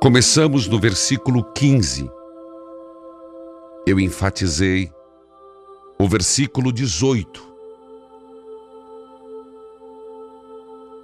[0.00, 2.08] Começamos no versículo 15.
[3.84, 4.92] Eu enfatizei
[5.98, 7.54] o versículo 18.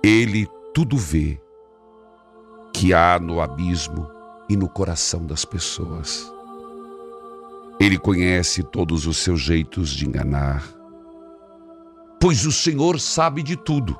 [0.05, 1.41] Ele tudo vê
[2.73, 4.09] que há no abismo
[4.49, 6.33] e no coração das pessoas.
[7.81, 10.63] Ele conhece todos os seus jeitos de enganar,
[12.21, 13.99] pois o Senhor sabe de tudo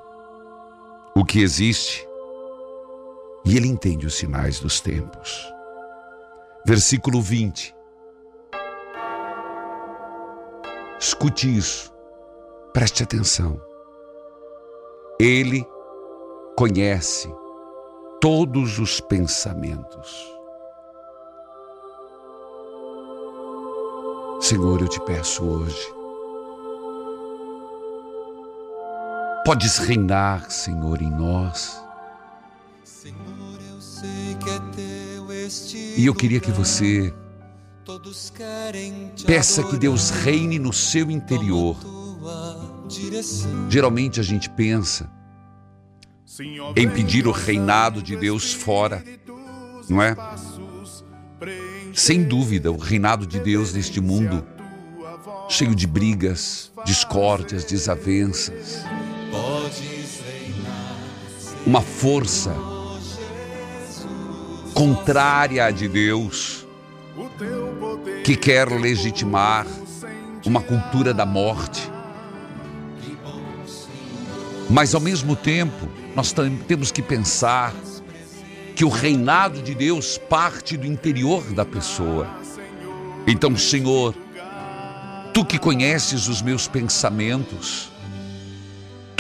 [1.21, 2.09] o que existe
[3.45, 5.47] e ele entende os sinais dos tempos.
[6.65, 7.75] Versículo 20.
[10.99, 11.93] Escute isso,
[12.73, 13.61] preste atenção.
[15.19, 15.63] Ele
[16.57, 17.29] conhece
[18.19, 20.27] todos os pensamentos.
[24.41, 26.00] Senhor, eu te peço hoje,
[29.45, 31.83] Podes reinar, Senhor, em nós.
[35.97, 37.13] E eu queria que você
[39.27, 41.77] peça que Deus reine no seu interior.
[43.69, 45.11] Geralmente a gente pensa
[46.77, 49.05] em pedir o reinado de Deus fora,
[49.89, 50.15] não é?
[51.95, 54.47] Sem dúvida, o reinado de Deus neste mundo
[55.49, 58.85] cheio de brigas, discórdias, desavenças.
[61.71, 62.53] Uma força
[64.75, 66.67] contrária à de Deus
[68.25, 69.69] que quer legitimar
[70.45, 71.89] uma cultura da morte.
[74.69, 76.35] Mas ao mesmo tempo, nós
[76.67, 77.73] temos que pensar
[78.75, 82.27] que o reinado de Deus parte do interior da pessoa.
[83.29, 84.13] Então, Senhor,
[85.33, 87.90] tu que conheces os meus pensamentos,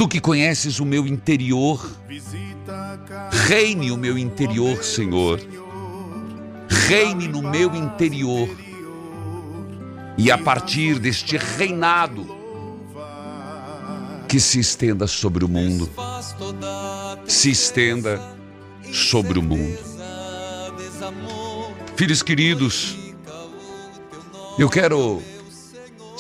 [0.01, 1.87] tu que conheces o meu interior,
[3.47, 5.39] reine o meu interior, Senhor.
[6.89, 8.49] Reine no meu interior.
[10.17, 12.35] E a partir deste reinado,
[14.27, 15.91] que se estenda sobre o mundo.
[17.27, 18.19] Se estenda
[18.91, 19.79] sobre o mundo.
[21.95, 22.97] Filhos queridos,
[24.59, 25.23] eu quero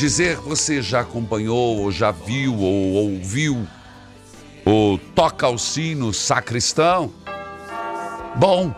[0.01, 3.69] dizer, você já acompanhou, ou já viu, ou ouviu
[4.65, 7.13] o Toca o Sino Sacristão?
[8.37, 8.75] Bom,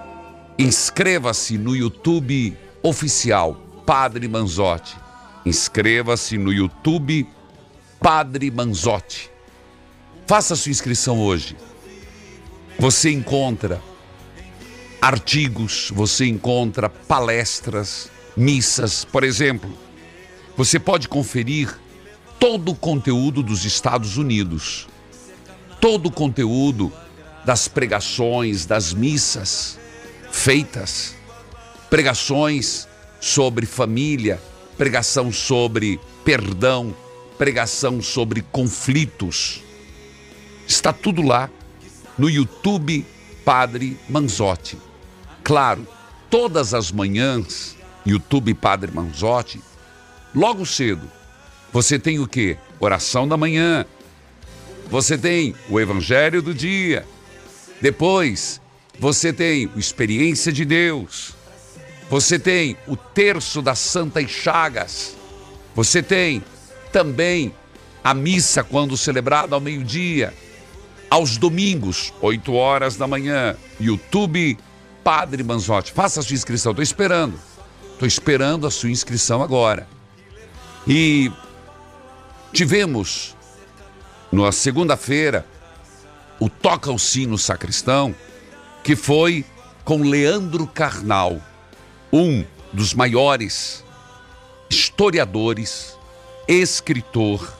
[0.58, 3.54] inscreva-se no YouTube oficial
[3.86, 4.96] Padre Manzotti.
[5.46, 7.28] Inscreva-se no YouTube
[8.00, 9.30] Padre Manzotti.
[10.26, 11.56] Faça sua inscrição hoje.
[12.80, 13.80] Você encontra
[15.00, 19.70] artigos, você encontra palestras, missas, por exemplo.
[20.56, 21.78] Você pode conferir
[22.38, 24.86] todo o conteúdo dos Estados Unidos,
[25.80, 26.92] todo o conteúdo
[27.44, 29.78] das pregações, das missas
[30.30, 31.14] feitas,
[31.88, 32.86] pregações
[33.20, 34.40] sobre família,
[34.76, 36.94] pregação sobre perdão,
[37.38, 39.62] pregação sobre conflitos.
[40.66, 41.50] Está tudo lá
[42.18, 43.06] no YouTube
[43.44, 44.78] Padre Manzotti.
[45.42, 45.86] Claro,
[46.30, 47.76] todas as manhãs,
[48.06, 49.60] YouTube Padre Manzotti,
[50.34, 51.10] logo cedo,
[51.72, 52.56] você tem o que?
[52.78, 53.86] Oração da manhã.
[54.90, 57.06] Você tem o Evangelho do dia.
[57.80, 58.60] Depois,
[58.98, 61.34] você tem o Experiência de Deus.
[62.10, 65.16] Você tem o Terço das Santas Chagas.
[65.74, 66.44] Você tem
[66.92, 67.54] também
[68.04, 70.34] a missa, quando celebrada ao meio-dia,
[71.08, 74.58] aos domingos, 8 horas da manhã, YouTube
[75.02, 75.92] Padre Manzotti.
[75.92, 77.38] Faça a sua inscrição, estou esperando.
[77.92, 79.86] Estou esperando a sua inscrição agora.
[80.86, 81.30] E
[82.52, 83.36] tivemos,
[84.32, 85.46] na segunda-feira,
[86.40, 88.14] o Toca o Sino Sacristão,
[88.82, 89.44] que foi
[89.84, 91.40] com Leandro Carnal,
[92.12, 93.84] um dos maiores
[94.68, 95.96] historiadores
[96.48, 97.52] escritor,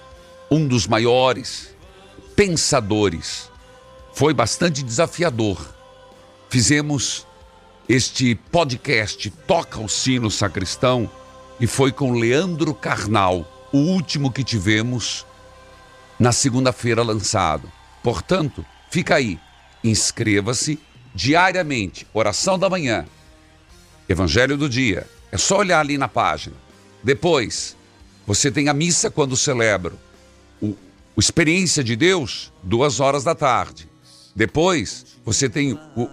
[0.51, 1.75] um dos maiores
[2.35, 3.51] pensadores.
[4.15, 5.65] Foi bastante desafiador.
[6.51, 7.27] Fizemos
[7.89, 11.09] este podcast Toca o Sino Sacristão
[11.61, 15.25] e foi com Leandro Carnal, o último que tivemos
[16.19, 17.71] na segunda-feira lançado.
[18.03, 19.39] Portanto, fica aí,
[19.83, 20.79] inscreva-se
[21.15, 23.07] diariamente, oração da manhã,
[24.09, 25.09] Evangelho do dia.
[25.31, 26.57] É só olhar ali na página.
[27.03, 27.77] Depois,
[28.27, 29.99] você tem a missa quando celebro.
[30.61, 30.77] O,
[31.17, 33.89] o Experiência de Deus, duas horas da tarde.
[34.35, 36.09] Depois, você tem o,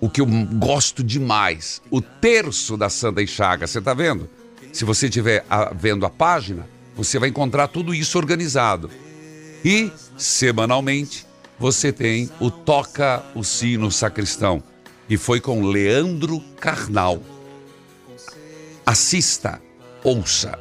[0.00, 3.66] o que eu gosto demais, o terço da Santa Enxaga.
[3.66, 4.28] Você está vendo?
[4.72, 5.44] Se você estiver
[5.74, 8.90] vendo a página, você vai encontrar tudo isso organizado.
[9.64, 11.26] E, semanalmente,
[11.58, 14.62] você tem o Toca o Sino Sacristão.
[15.08, 17.22] E foi com Leandro Carnal.
[18.86, 19.60] Assista,
[20.02, 20.58] ouça.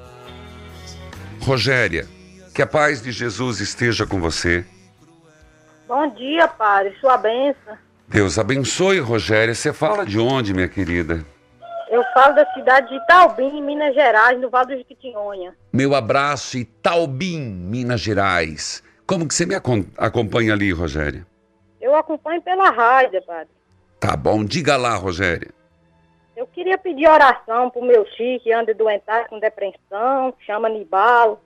[1.42, 2.08] Rogéria,
[2.54, 4.66] que a paz de Jesus esteja com você.
[5.88, 6.96] Bom dia, Padre.
[7.00, 7.78] Sua benção.
[8.08, 9.56] Deus abençoe, Rogéria.
[9.56, 11.26] Você fala de onde, minha querida?
[11.90, 15.56] Eu falo da cidade de Itaubim, Minas Gerais, no Vale do Jequitinhonha.
[15.74, 18.84] Meu abraço, Itaubim, Minas Gerais.
[19.08, 21.26] Como que você me acompanha ali, Rogéria?
[21.82, 23.50] Eu acompanho pela rádio, Padre.
[24.00, 25.50] Tá bom, diga lá, Rogéria.
[26.38, 31.40] Eu queria pedir oração pro meu tio que anda doentado com depressão, chama Nibalo.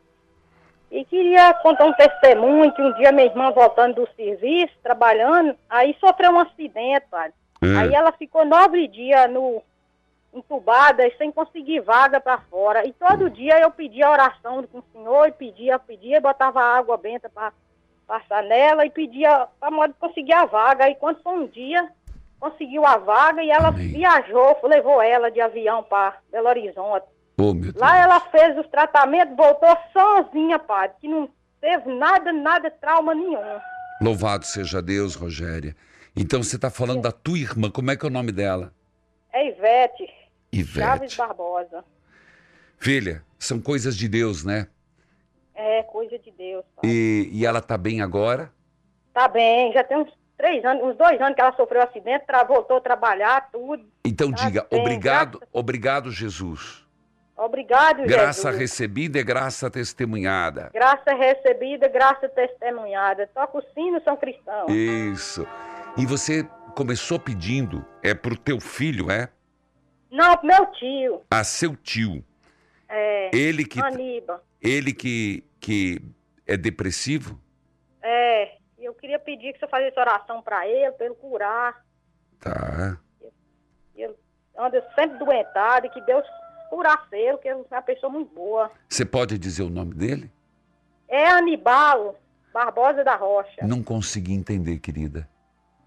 [0.91, 5.95] E queria contar um testemunho que um dia minha irmã voltando do serviço, trabalhando, aí
[5.99, 7.31] sofreu um acidente, pai.
[7.63, 7.79] Hum.
[7.79, 9.63] Aí ela ficou nove dias no,
[10.33, 12.85] entubada sem conseguir vaga para fora.
[12.85, 16.97] E todo dia eu pedia oração com o senhor, e pedia, pedia, e botava água
[16.97, 17.53] benta para
[18.07, 20.89] passar nela, e pedia para conseguir a vaga.
[20.89, 21.89] E quando foi um dia,
[22.39, 23.93] conseguiu a vaga e ela Amém.
[23.93, 27.05] viajou, levou ela de avião para Belo Horizonte.
[27.39, 31.29] Oh, Lá ela fez os tratamentos, voltou sozinha, padre, que não
[31.59, 33.59] teve nada, nada, trauma nenhum.
[34.01, 35.75] Louvado seja Deus, Rogéria.
[36.15, 38.71] Então você está falando da tua irmã, como é que é o nome dela?
[39.31, 40.22] É Ivete.
[40.59, 40.85] Ivete.
[40.85, 41.83] Chaves Barbosa.
[42.77, 44.67] Filha, são coisas de Deus, né?
[45.55, 46.65] É, coisa de Deus.
[46.83, 48.51] E, e ela tá bem agora?
[49.13, 52.43] Tá bem, já tem uns três anos, uns dois anos que ela sofreu acidente, tra-
[52.43, 53.85] voltou a trabalhar, tudo.
[54.03, 56.83] Então Tá diga, bem, obrigado, obrigado, Jesus.
[57.35, 58.57] Obrigado, Graça Jesus.
[58.59, 60.69] recebida e graça testemunhada.
[60.73, 63.27] Graça recebida, graça testemunhada.
[63.33, 64.71] Toca o sino, são cristãos.
[64.71, 65.45] Isso.
[65.97, 66.43] E você
[66.75, 69.29] começou pedindo, é pro teu filho, é?
[70.13, 71.21] Não, pro meu tio.
[71.31, 72.23] A seu tio.
[72.87, 73.35] É.
[73.35, 74.39] Ele que- Aníbal.
[74.61, 75.99] Ele que, que
[76.45, 77.39] é depressivo?
[78.01, 78.57] É.
[78.77, 81.83] Eu queria pedir que você fizesse oração pra ele, pra ele curar.
[82.39, 82.97] Tá.
[83.95, 84.13] Ele
[84.57, 86.23] anda sempre doentado e que Deus
[86.69, 88.69] curasse ele, que ele é uma pessoa muito boa.
[88.89, 90.29] Você pode dizer o nome dele?
[91.07, 92.19] É Anibal
[92.53, 93.65] Barbosa da Rocha.
[93.65, 95.27] Não consegui entender, querida.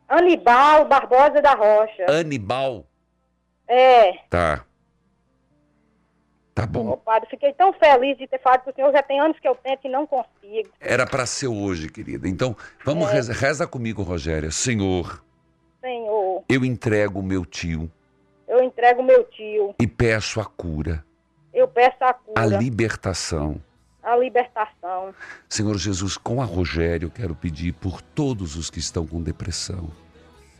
[0.09, 2.07] Anibal Barbosa da Rocha.
[2.09, 2.87] Anibal.
[3.69, 4.13] É.
[4.31, 4.65] Tá.
[6.55, 6.89] Tá bom.
[6.89, 8.91] Ô, padre, fiquei tão feliz de ter falado com o senhor.
[8.93, 10.71] Já tem anos que eu tento e não consigo.
[10.81, 12.27] Era para ser hoje, querida.
[12.27, 13.13] Então, vamos É.
[13.13, 14.51] reza, reza comigo, Rogéria.
[14.51, 15.23] Senhor,
[15.83, 17.91] Senhor, eu entrego o meu tio
[18.49, 19.75] eu entrego meu tio.
[19.81, 21.05] e peço a cura,
[21.53, 23.61] Eu peço a cura, a libertação.
[24.03, 25.13] a libertação.
[25.49, 29.91] Senhor Jesus, com a Rogério, eu quero pedir por todos os que estão com depressão.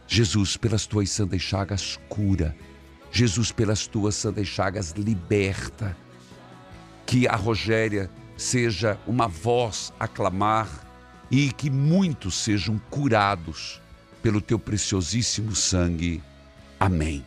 [0.07, 2.55] Jesus, pelas tuas santas chagas, cura.
[3.17, 5.97] Jesus, pelas tuas santas chagas, liberta.
[7.07, 10.69] Que a Rogéria seja uma voz a clamar
[11.31, 13.81] e que muitos sejam curados
[14.23, 16.23] pelo teu preciosíssimo sangue.
[16.79, 17.25] Amém.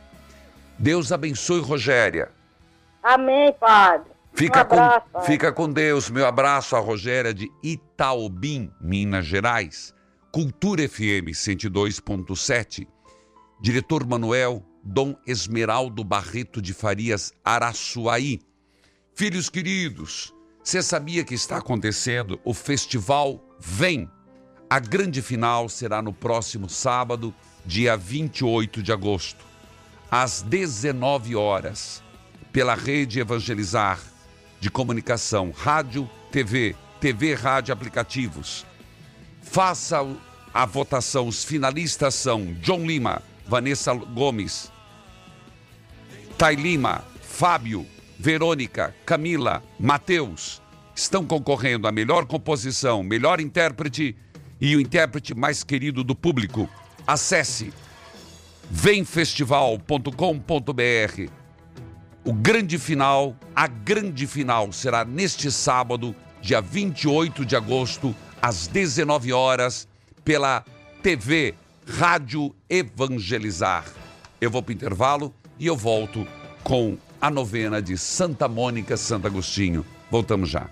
[0.78, 2.30] Deus abençoe Rogéria.
[3.02, 4.12] Amém, padre.
[4.36, 5.28] Fica, um abraço, com, padre.
[5.28, 6.10] fica com Deus.
[6.12, 9.92] Meu abraço à Rogéria de Itaobim, Minas Gerais.
[10.32, 12.88] Cultura FM 102.7.
[13.60, 18.40] Diretor Manuel Dom Esmeraldo Barreto de Farias Araçuaí.
[19.14, 20.34] Filhos queridos,
[20.64, 24.10] você sabia que está acontecendo o festival Vem?
[24.68, 29.46] A grande final será no próximo sábado, dia 28 de agosto,
[30.10, 32.02] às 19 horas,
[32.52, 34.02] pela rede Evangelizar
[34.60, 38.66] de comunicação, rádio, TV, TV, rádio, aplicativos.
[39.40, 40.00] Faça
[40.52, 41.28] a votação.
[41.28, 44.72] Os finalistas são John Lima, Vanessa Gomes,
[46.40, 47.86] Tai Lima, Fábio,
[48.18, 50.62] Verônica, Camila, Matheus.
[50.96, 54.16] Estão concorrendo a melhor composição, melhor intérprete
[54.62, 56.70] e o intérprete mais querido do público.
[57.06, 57.74] Acesse
[58.72, 61.30] vemfestival.com.br.
[62.24, 69.34] O grande final, a grande final será neste sábado, dia 28 de agosto, às 19
[69.34, 69.90] horas,
[70.24, 70.64] pela
[71.04, 71.54] TV
[71.86, 73.99] Rádio Evangelizar.
[74.42, 76.26] Eu vou para o intervalo e eu volto
[76.64, 79.86] com a novena de Santa Mônica Santo Agostinho.
[80.10, 80.70] Voltamos já.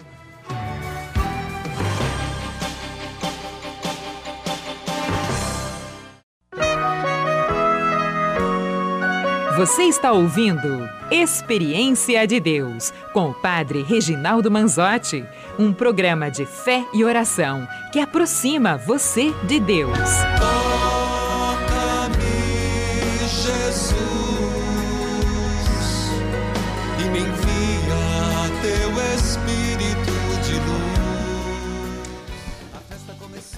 [9.58, 15.26] Você está ouvindo Experiência de Deus com o Padre Reginaldo Manzotti,
[15.58, 19.98] um programa de fé e oração que aproxima você de Deus.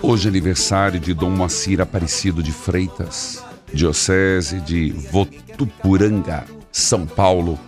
[0.10, 7.60] Hoje é aniversário de Dom Moacir Aparecido de Freitas, Diocese de Votuporanga, São Paulo.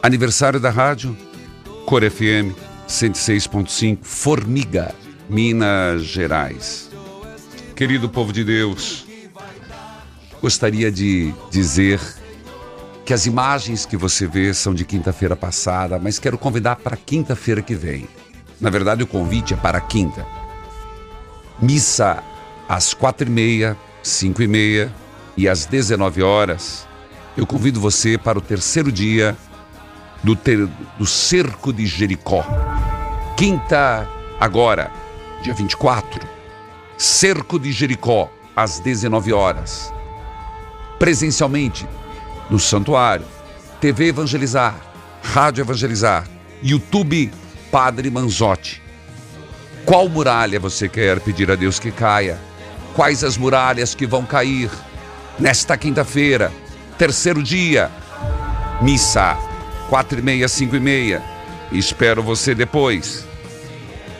[0.00, 1.18] Aniversário da rádio
[1.84, 2.54] Cor FM
[2.88, 4.94] 106.5, Formiga,
[5.28, 6.92] Minas Gerais.
[7.74, 9.04] Querido povo de Deus,
[10.40, 12.00] gostaria de dizer
[13.04, 17.62] que as imagens que você vê são de quinta-feira passada, mas quero convidar para quinta-feira
[17.62, 18.06] que vem.
[18.60, 20.45] Na verdade, o convite é para quinta.
[21.60, 22.22] Missa
[22.68, 24.92] às quatro e meia, cinco e meia
[25.36, 26.86] e às 19 horas.
[27.36, 29.36] Eu convido você para o terceiro dia
[30.22, 30.66] do, ter-
[30.98, 32.44] do Cerco de Jericó.
[33.36, 34.08] Quinta,
[34.40, 34.90] agora,
[35.42, 36.26] dia 24.
[36.96, 39.92] Cerco de Jericó, às 19 horas.
[40.98, 41.86] Presencialmente,
[42.48, 43.26] no Santuário,
[43.80, 44.74] TV Evangelizar,
[45.22, 46.26] Rádio Evangelizar,
[46.62, 47.30] YouTube
[47.70, 48.82] Padre Manzotti.
[49.86, 52.40] Qual muralha você quer pedir a Deus que caia?
[52.92, 54.68] Quais as muralhas que vão cair
[55.38, 56.52] nesta quinta-feira,
[56.98, 57.88] terceiro dia?
[58.82, 59.38] Missa,
[59.88, 61.22] quatro e meia, cinco e meia.
[61.70, 63.24] Espero você depois.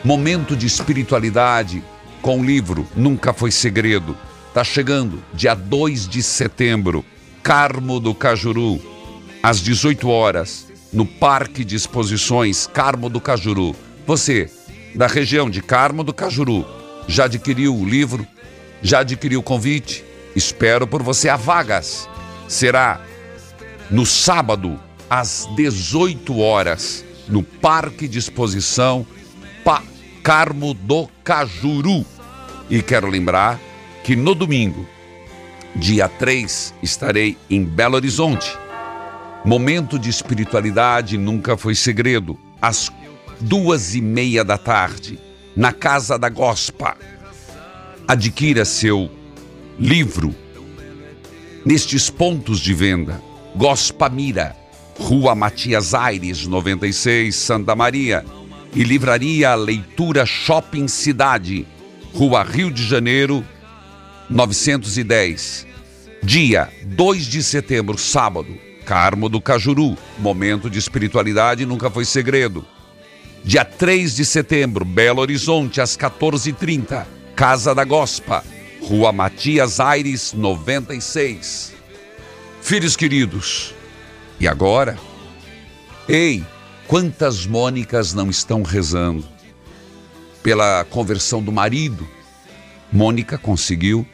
[0.05, 1.83] Momento de espiritualidade
[2.21, 4.17] com o livro Nunca Foi Segredo.
[4.53, 7.03] Tá chegando, dia 2 de setembro,
[7.43, 8.79] Carmo do Cajuru,
[9.43, 13.75] às 18 horas, no Parque de Exposições Carmo do Cajuru.
[14.05, 14.49] Você,
[14.95, 16.65] da região de Carmo do Cajuru,
[17.07, 18.27] já adquiriu o livro?
[18.81, 20.03] Já adquiriu o convite?
[20.35, 22.07] Espero por você a vagas.
[22.47, 23.01] Será
[23.89, 24.79] no sábado,
[25.09, 29.05] às 18 horas, no Parque de Exposição
[29.63, 29.81] pa
[30.21, 32.05] Carmo do Cajuru.
[32.69, 33.59] E quero lembrar
[34.03, 34.85] que no domingo,
[35.75, 38.57] dia 3, estarei em Belo Horizonte.
[39.45, 42.37] Momento de espiritualidade nunca foi segredo.
[42.61, 42.91] Às
[43.39, 45.19] duas e meia da tarde,
[45.55, 46.97] na Casa da Gospa.
[48.07, 49.11] Adquira seu
[49.79, 50.33] livro
[51.65, 53.21] nestes pontos de venda.
[53.55, 54.55] Gospa Mira,
[54.97, 58.23] Rua Matias Aires, 96, Santa Maria.
[58.73, 61.65] E Livraria Leitura Shopping Cidade,
[62.13, 63.43] Rua Rio de Janeiro,
[64.29, 65.65] 910.
[66.21, 69.97] Dia 2 de setembro, sábado, Carmo do Cajuru.
[70.19, 72.65] Momento de espiritualidade nunca foi segredo.
[73.43, 78.43] Dia 3 de setembro, Belo Horizonte, às 14h30, Casa da Gospa,
[78.81, 81.73] Rua Matias Aires, 96.
[82.61, 83.73] Filhos queridos,
[84.39, 84.97] e agora?
[86.07, 86.43] Ei,
[86.87, 89.25] quantas Mônicas não estão rezando
[90.43, 92.07] pela conversão do marido?
[92.91, 94.07] Mônica conseguiu.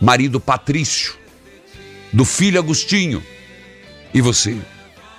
[0.00, 1.14] Marido Patrício,
[2.12, 3.22] do filho Agostinho.
[4.12, 4.58] E você,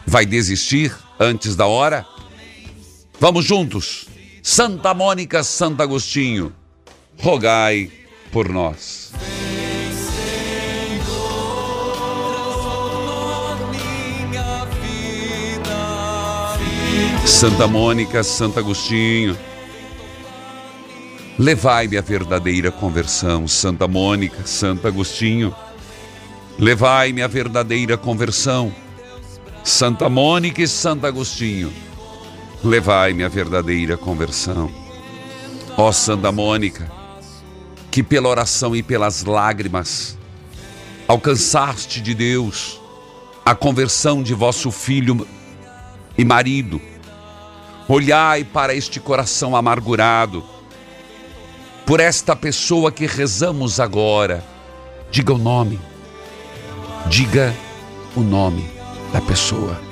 [0.05, 2.05] vai desistir antes da hora?
[3.19, 4.07] Vamos juntos.
[4.43, 6.53] Santa Mônica, Santo Agostinho,
[7.17, 7.91] rogai
[8.31, 9.11] por nós.
[17.25, 19.35] Santa Mônica, Santo Agostinho,
[21.39, 23.47] levai-me a verdadeira conversão.
[23.47, 25.53] Santa Mônica, Santo Agostinho,
[26.59, 28.73] levai-me a verdadeira conversão.
[29.63, 31.73] Santa Mônica e Santo Agostinho,
[32.63, 34.71] levai-me a verdadeira conversão.
[35.77, 36.91] Ó Santa Mônica,
[37.91, 40.17] que pela oração e pelas lágrimas
[41.07, 42.81] alcançaste de Deus
[43.45, 45.27] a conversão de vosso filho
[46.17, 46.81] e marido,
[47.87, 50.43] olhai para este coração amargurado,
[51.85, 54.43] por esta pessoa que rezamos agora.
[55.11, 55.79] Diga o nome,
[57.07, 57.55] diga
[58.15, 58.67] o nome
[59.13, 59.84] da pessoa.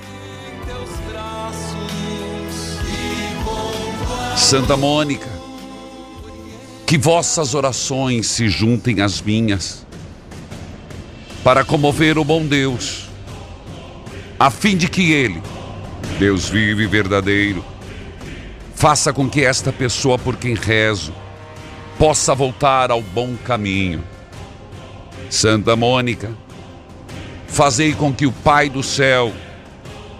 [4.35, 5.29] Santa Mônica,
[6.87, 9.85] que vossas orações se juntem às minhas,
[11.43, 13.07] para comover o bom Deus,
[14.39, 15.41] a fim de que Ele,
[16.17, 17.63] Deus vivo e verdadeiro,
[18.73, 21.13] faça com que esta pessoa por quem rezo
[21.99, 24.03] possa voltar ao bom caminho.
[25.29, 26.31] Santa Mônica,
[27.47, 29.31] fazei com que o Pai do céu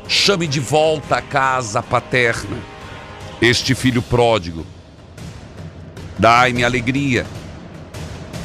[0.07, 2.72] chame de volta à casa paterna
[3.42, 4.66] este filho pródigo.
[6.18, 7.26] Dai-me alegria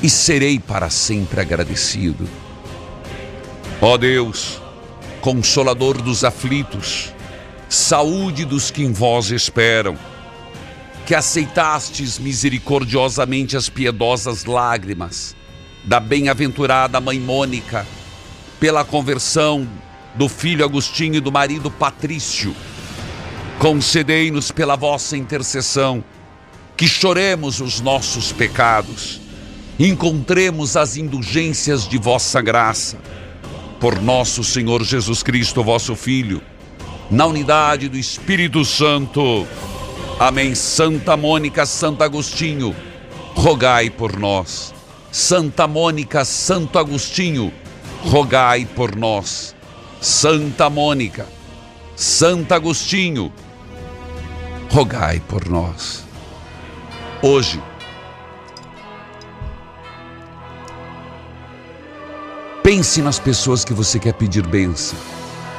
[0.02, 2.28] e serei para sempre agradecido.
[3.80, 4.60] Ó Deus,
[5.20, 7.12] consolador dos aflitos,
[7.68, 9.96] saúde dos que em vós esperam,
[11.06, 15.36] que aceitastes misericordiosamente as piedosas lágrimas
[15.84, 17.86] da bem-aventurada mãe Mônica,
[18.58, 19.68] pela conversão
[20.16, 22.54] do filho Agostinho e do marido Patrício
[23.58, 26.04] Concedei-nos pela vossa intercessão
[26.76, 29.20] que choremos os nossos pecados,
[29.80, 32.98] encontremos as indulgências de vossa graça.
[33.80, 36.40] Por nosso Senhor Jesus Cristo, vosso Filho,
[37.10, 39.44] na unidade do Espírito Santo.
[40.20, 40.54] Amém.
[40.54, 42.74] Santa Mônica, Santo Agostinho,
[43.34, 44.72] rogai por nós.
[45.10, 47.52] Santa Mônica, Santo Agostinho,
[48.04, 49.54] rogai por nós.
[50.00, 51.26] Santa Mônica,
[51.96, 53.32] Santo Agostinho,
[54.70, 56.04] rogai por nós.
[57.22, 57.62] Hoje,
[62.62, 64.98] pense nas pessoas que você quer pedir bênção.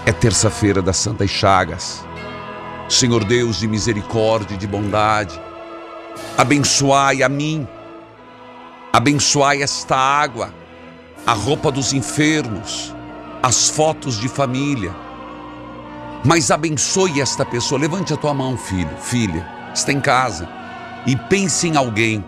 [0.06, 2.06] É terça-feira das Santas Chagas.
[2.88, 5.40] Senhor Deus de misericórdia e de bondade,
[6.36, 7.68] abençoai a mim,
[8.92, 10.52] abençoai esta água,
[11.26, 12.92] a roupa dos enfermos,
[13.44, 14.92] as fotos de família
[16.24, 17.80] mas abençoe esta pessoa.
[17.80, 20.48] Levante a tua mão, filho, filha, está em casa
[21.06, 22.24] e pense em alguém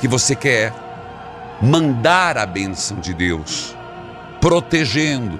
[0.00, 0.72] que você quer
[1.60, 3.76] mandar a bênção de Deus,
[4.40, 5.38] protegendo.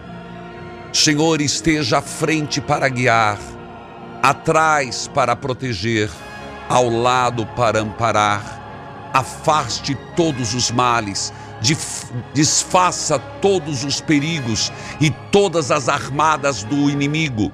[0.92, 3.38] Senhor, esteja à frente para guiar,
[4.22, 6.10] atrás para proteger,
[6.68, 11.32] ao lado para amparar, afaste todos os males,
[12.34, 17.52] desfaça todos os perigos e todas as armadas do inimigo.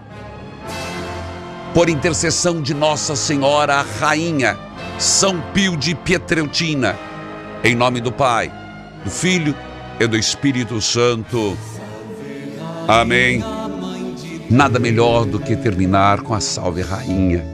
[1.77, 4.57] Por intercessão de Nossa Senhora, a Rainha,
[4.99, 6.97] São Pio de Pietreutina,
[7.63, 8.51] em nome do Pai,
[9.05, 9.55] do Filho
[10.01, 11.55] e do Espírito Santo.
[12.89, 13.45] Amém.
[14.49, 17.45] Nada melhor do que terminar com a Salve Rainha.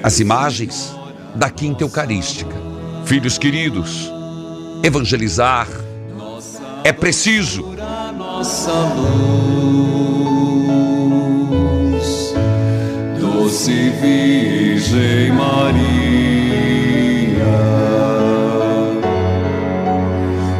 [0.00, 0.96] As imagens
[1.34, 2.54] da Quinta Eucarística.
[3.04, 4.08] Filhos queridos,
[4.84, 5.66] evangelizar
[6.84, 7.66] é preciso.
[8.16, 9.65] Nossa luz,
[13.46, 15.86] doce Virgem Maria,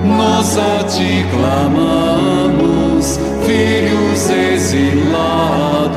[0.05, 5.97] nós a te clamamos, filhos exilados,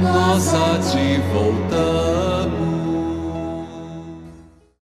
[0.00, 1.89] nós a te voltamos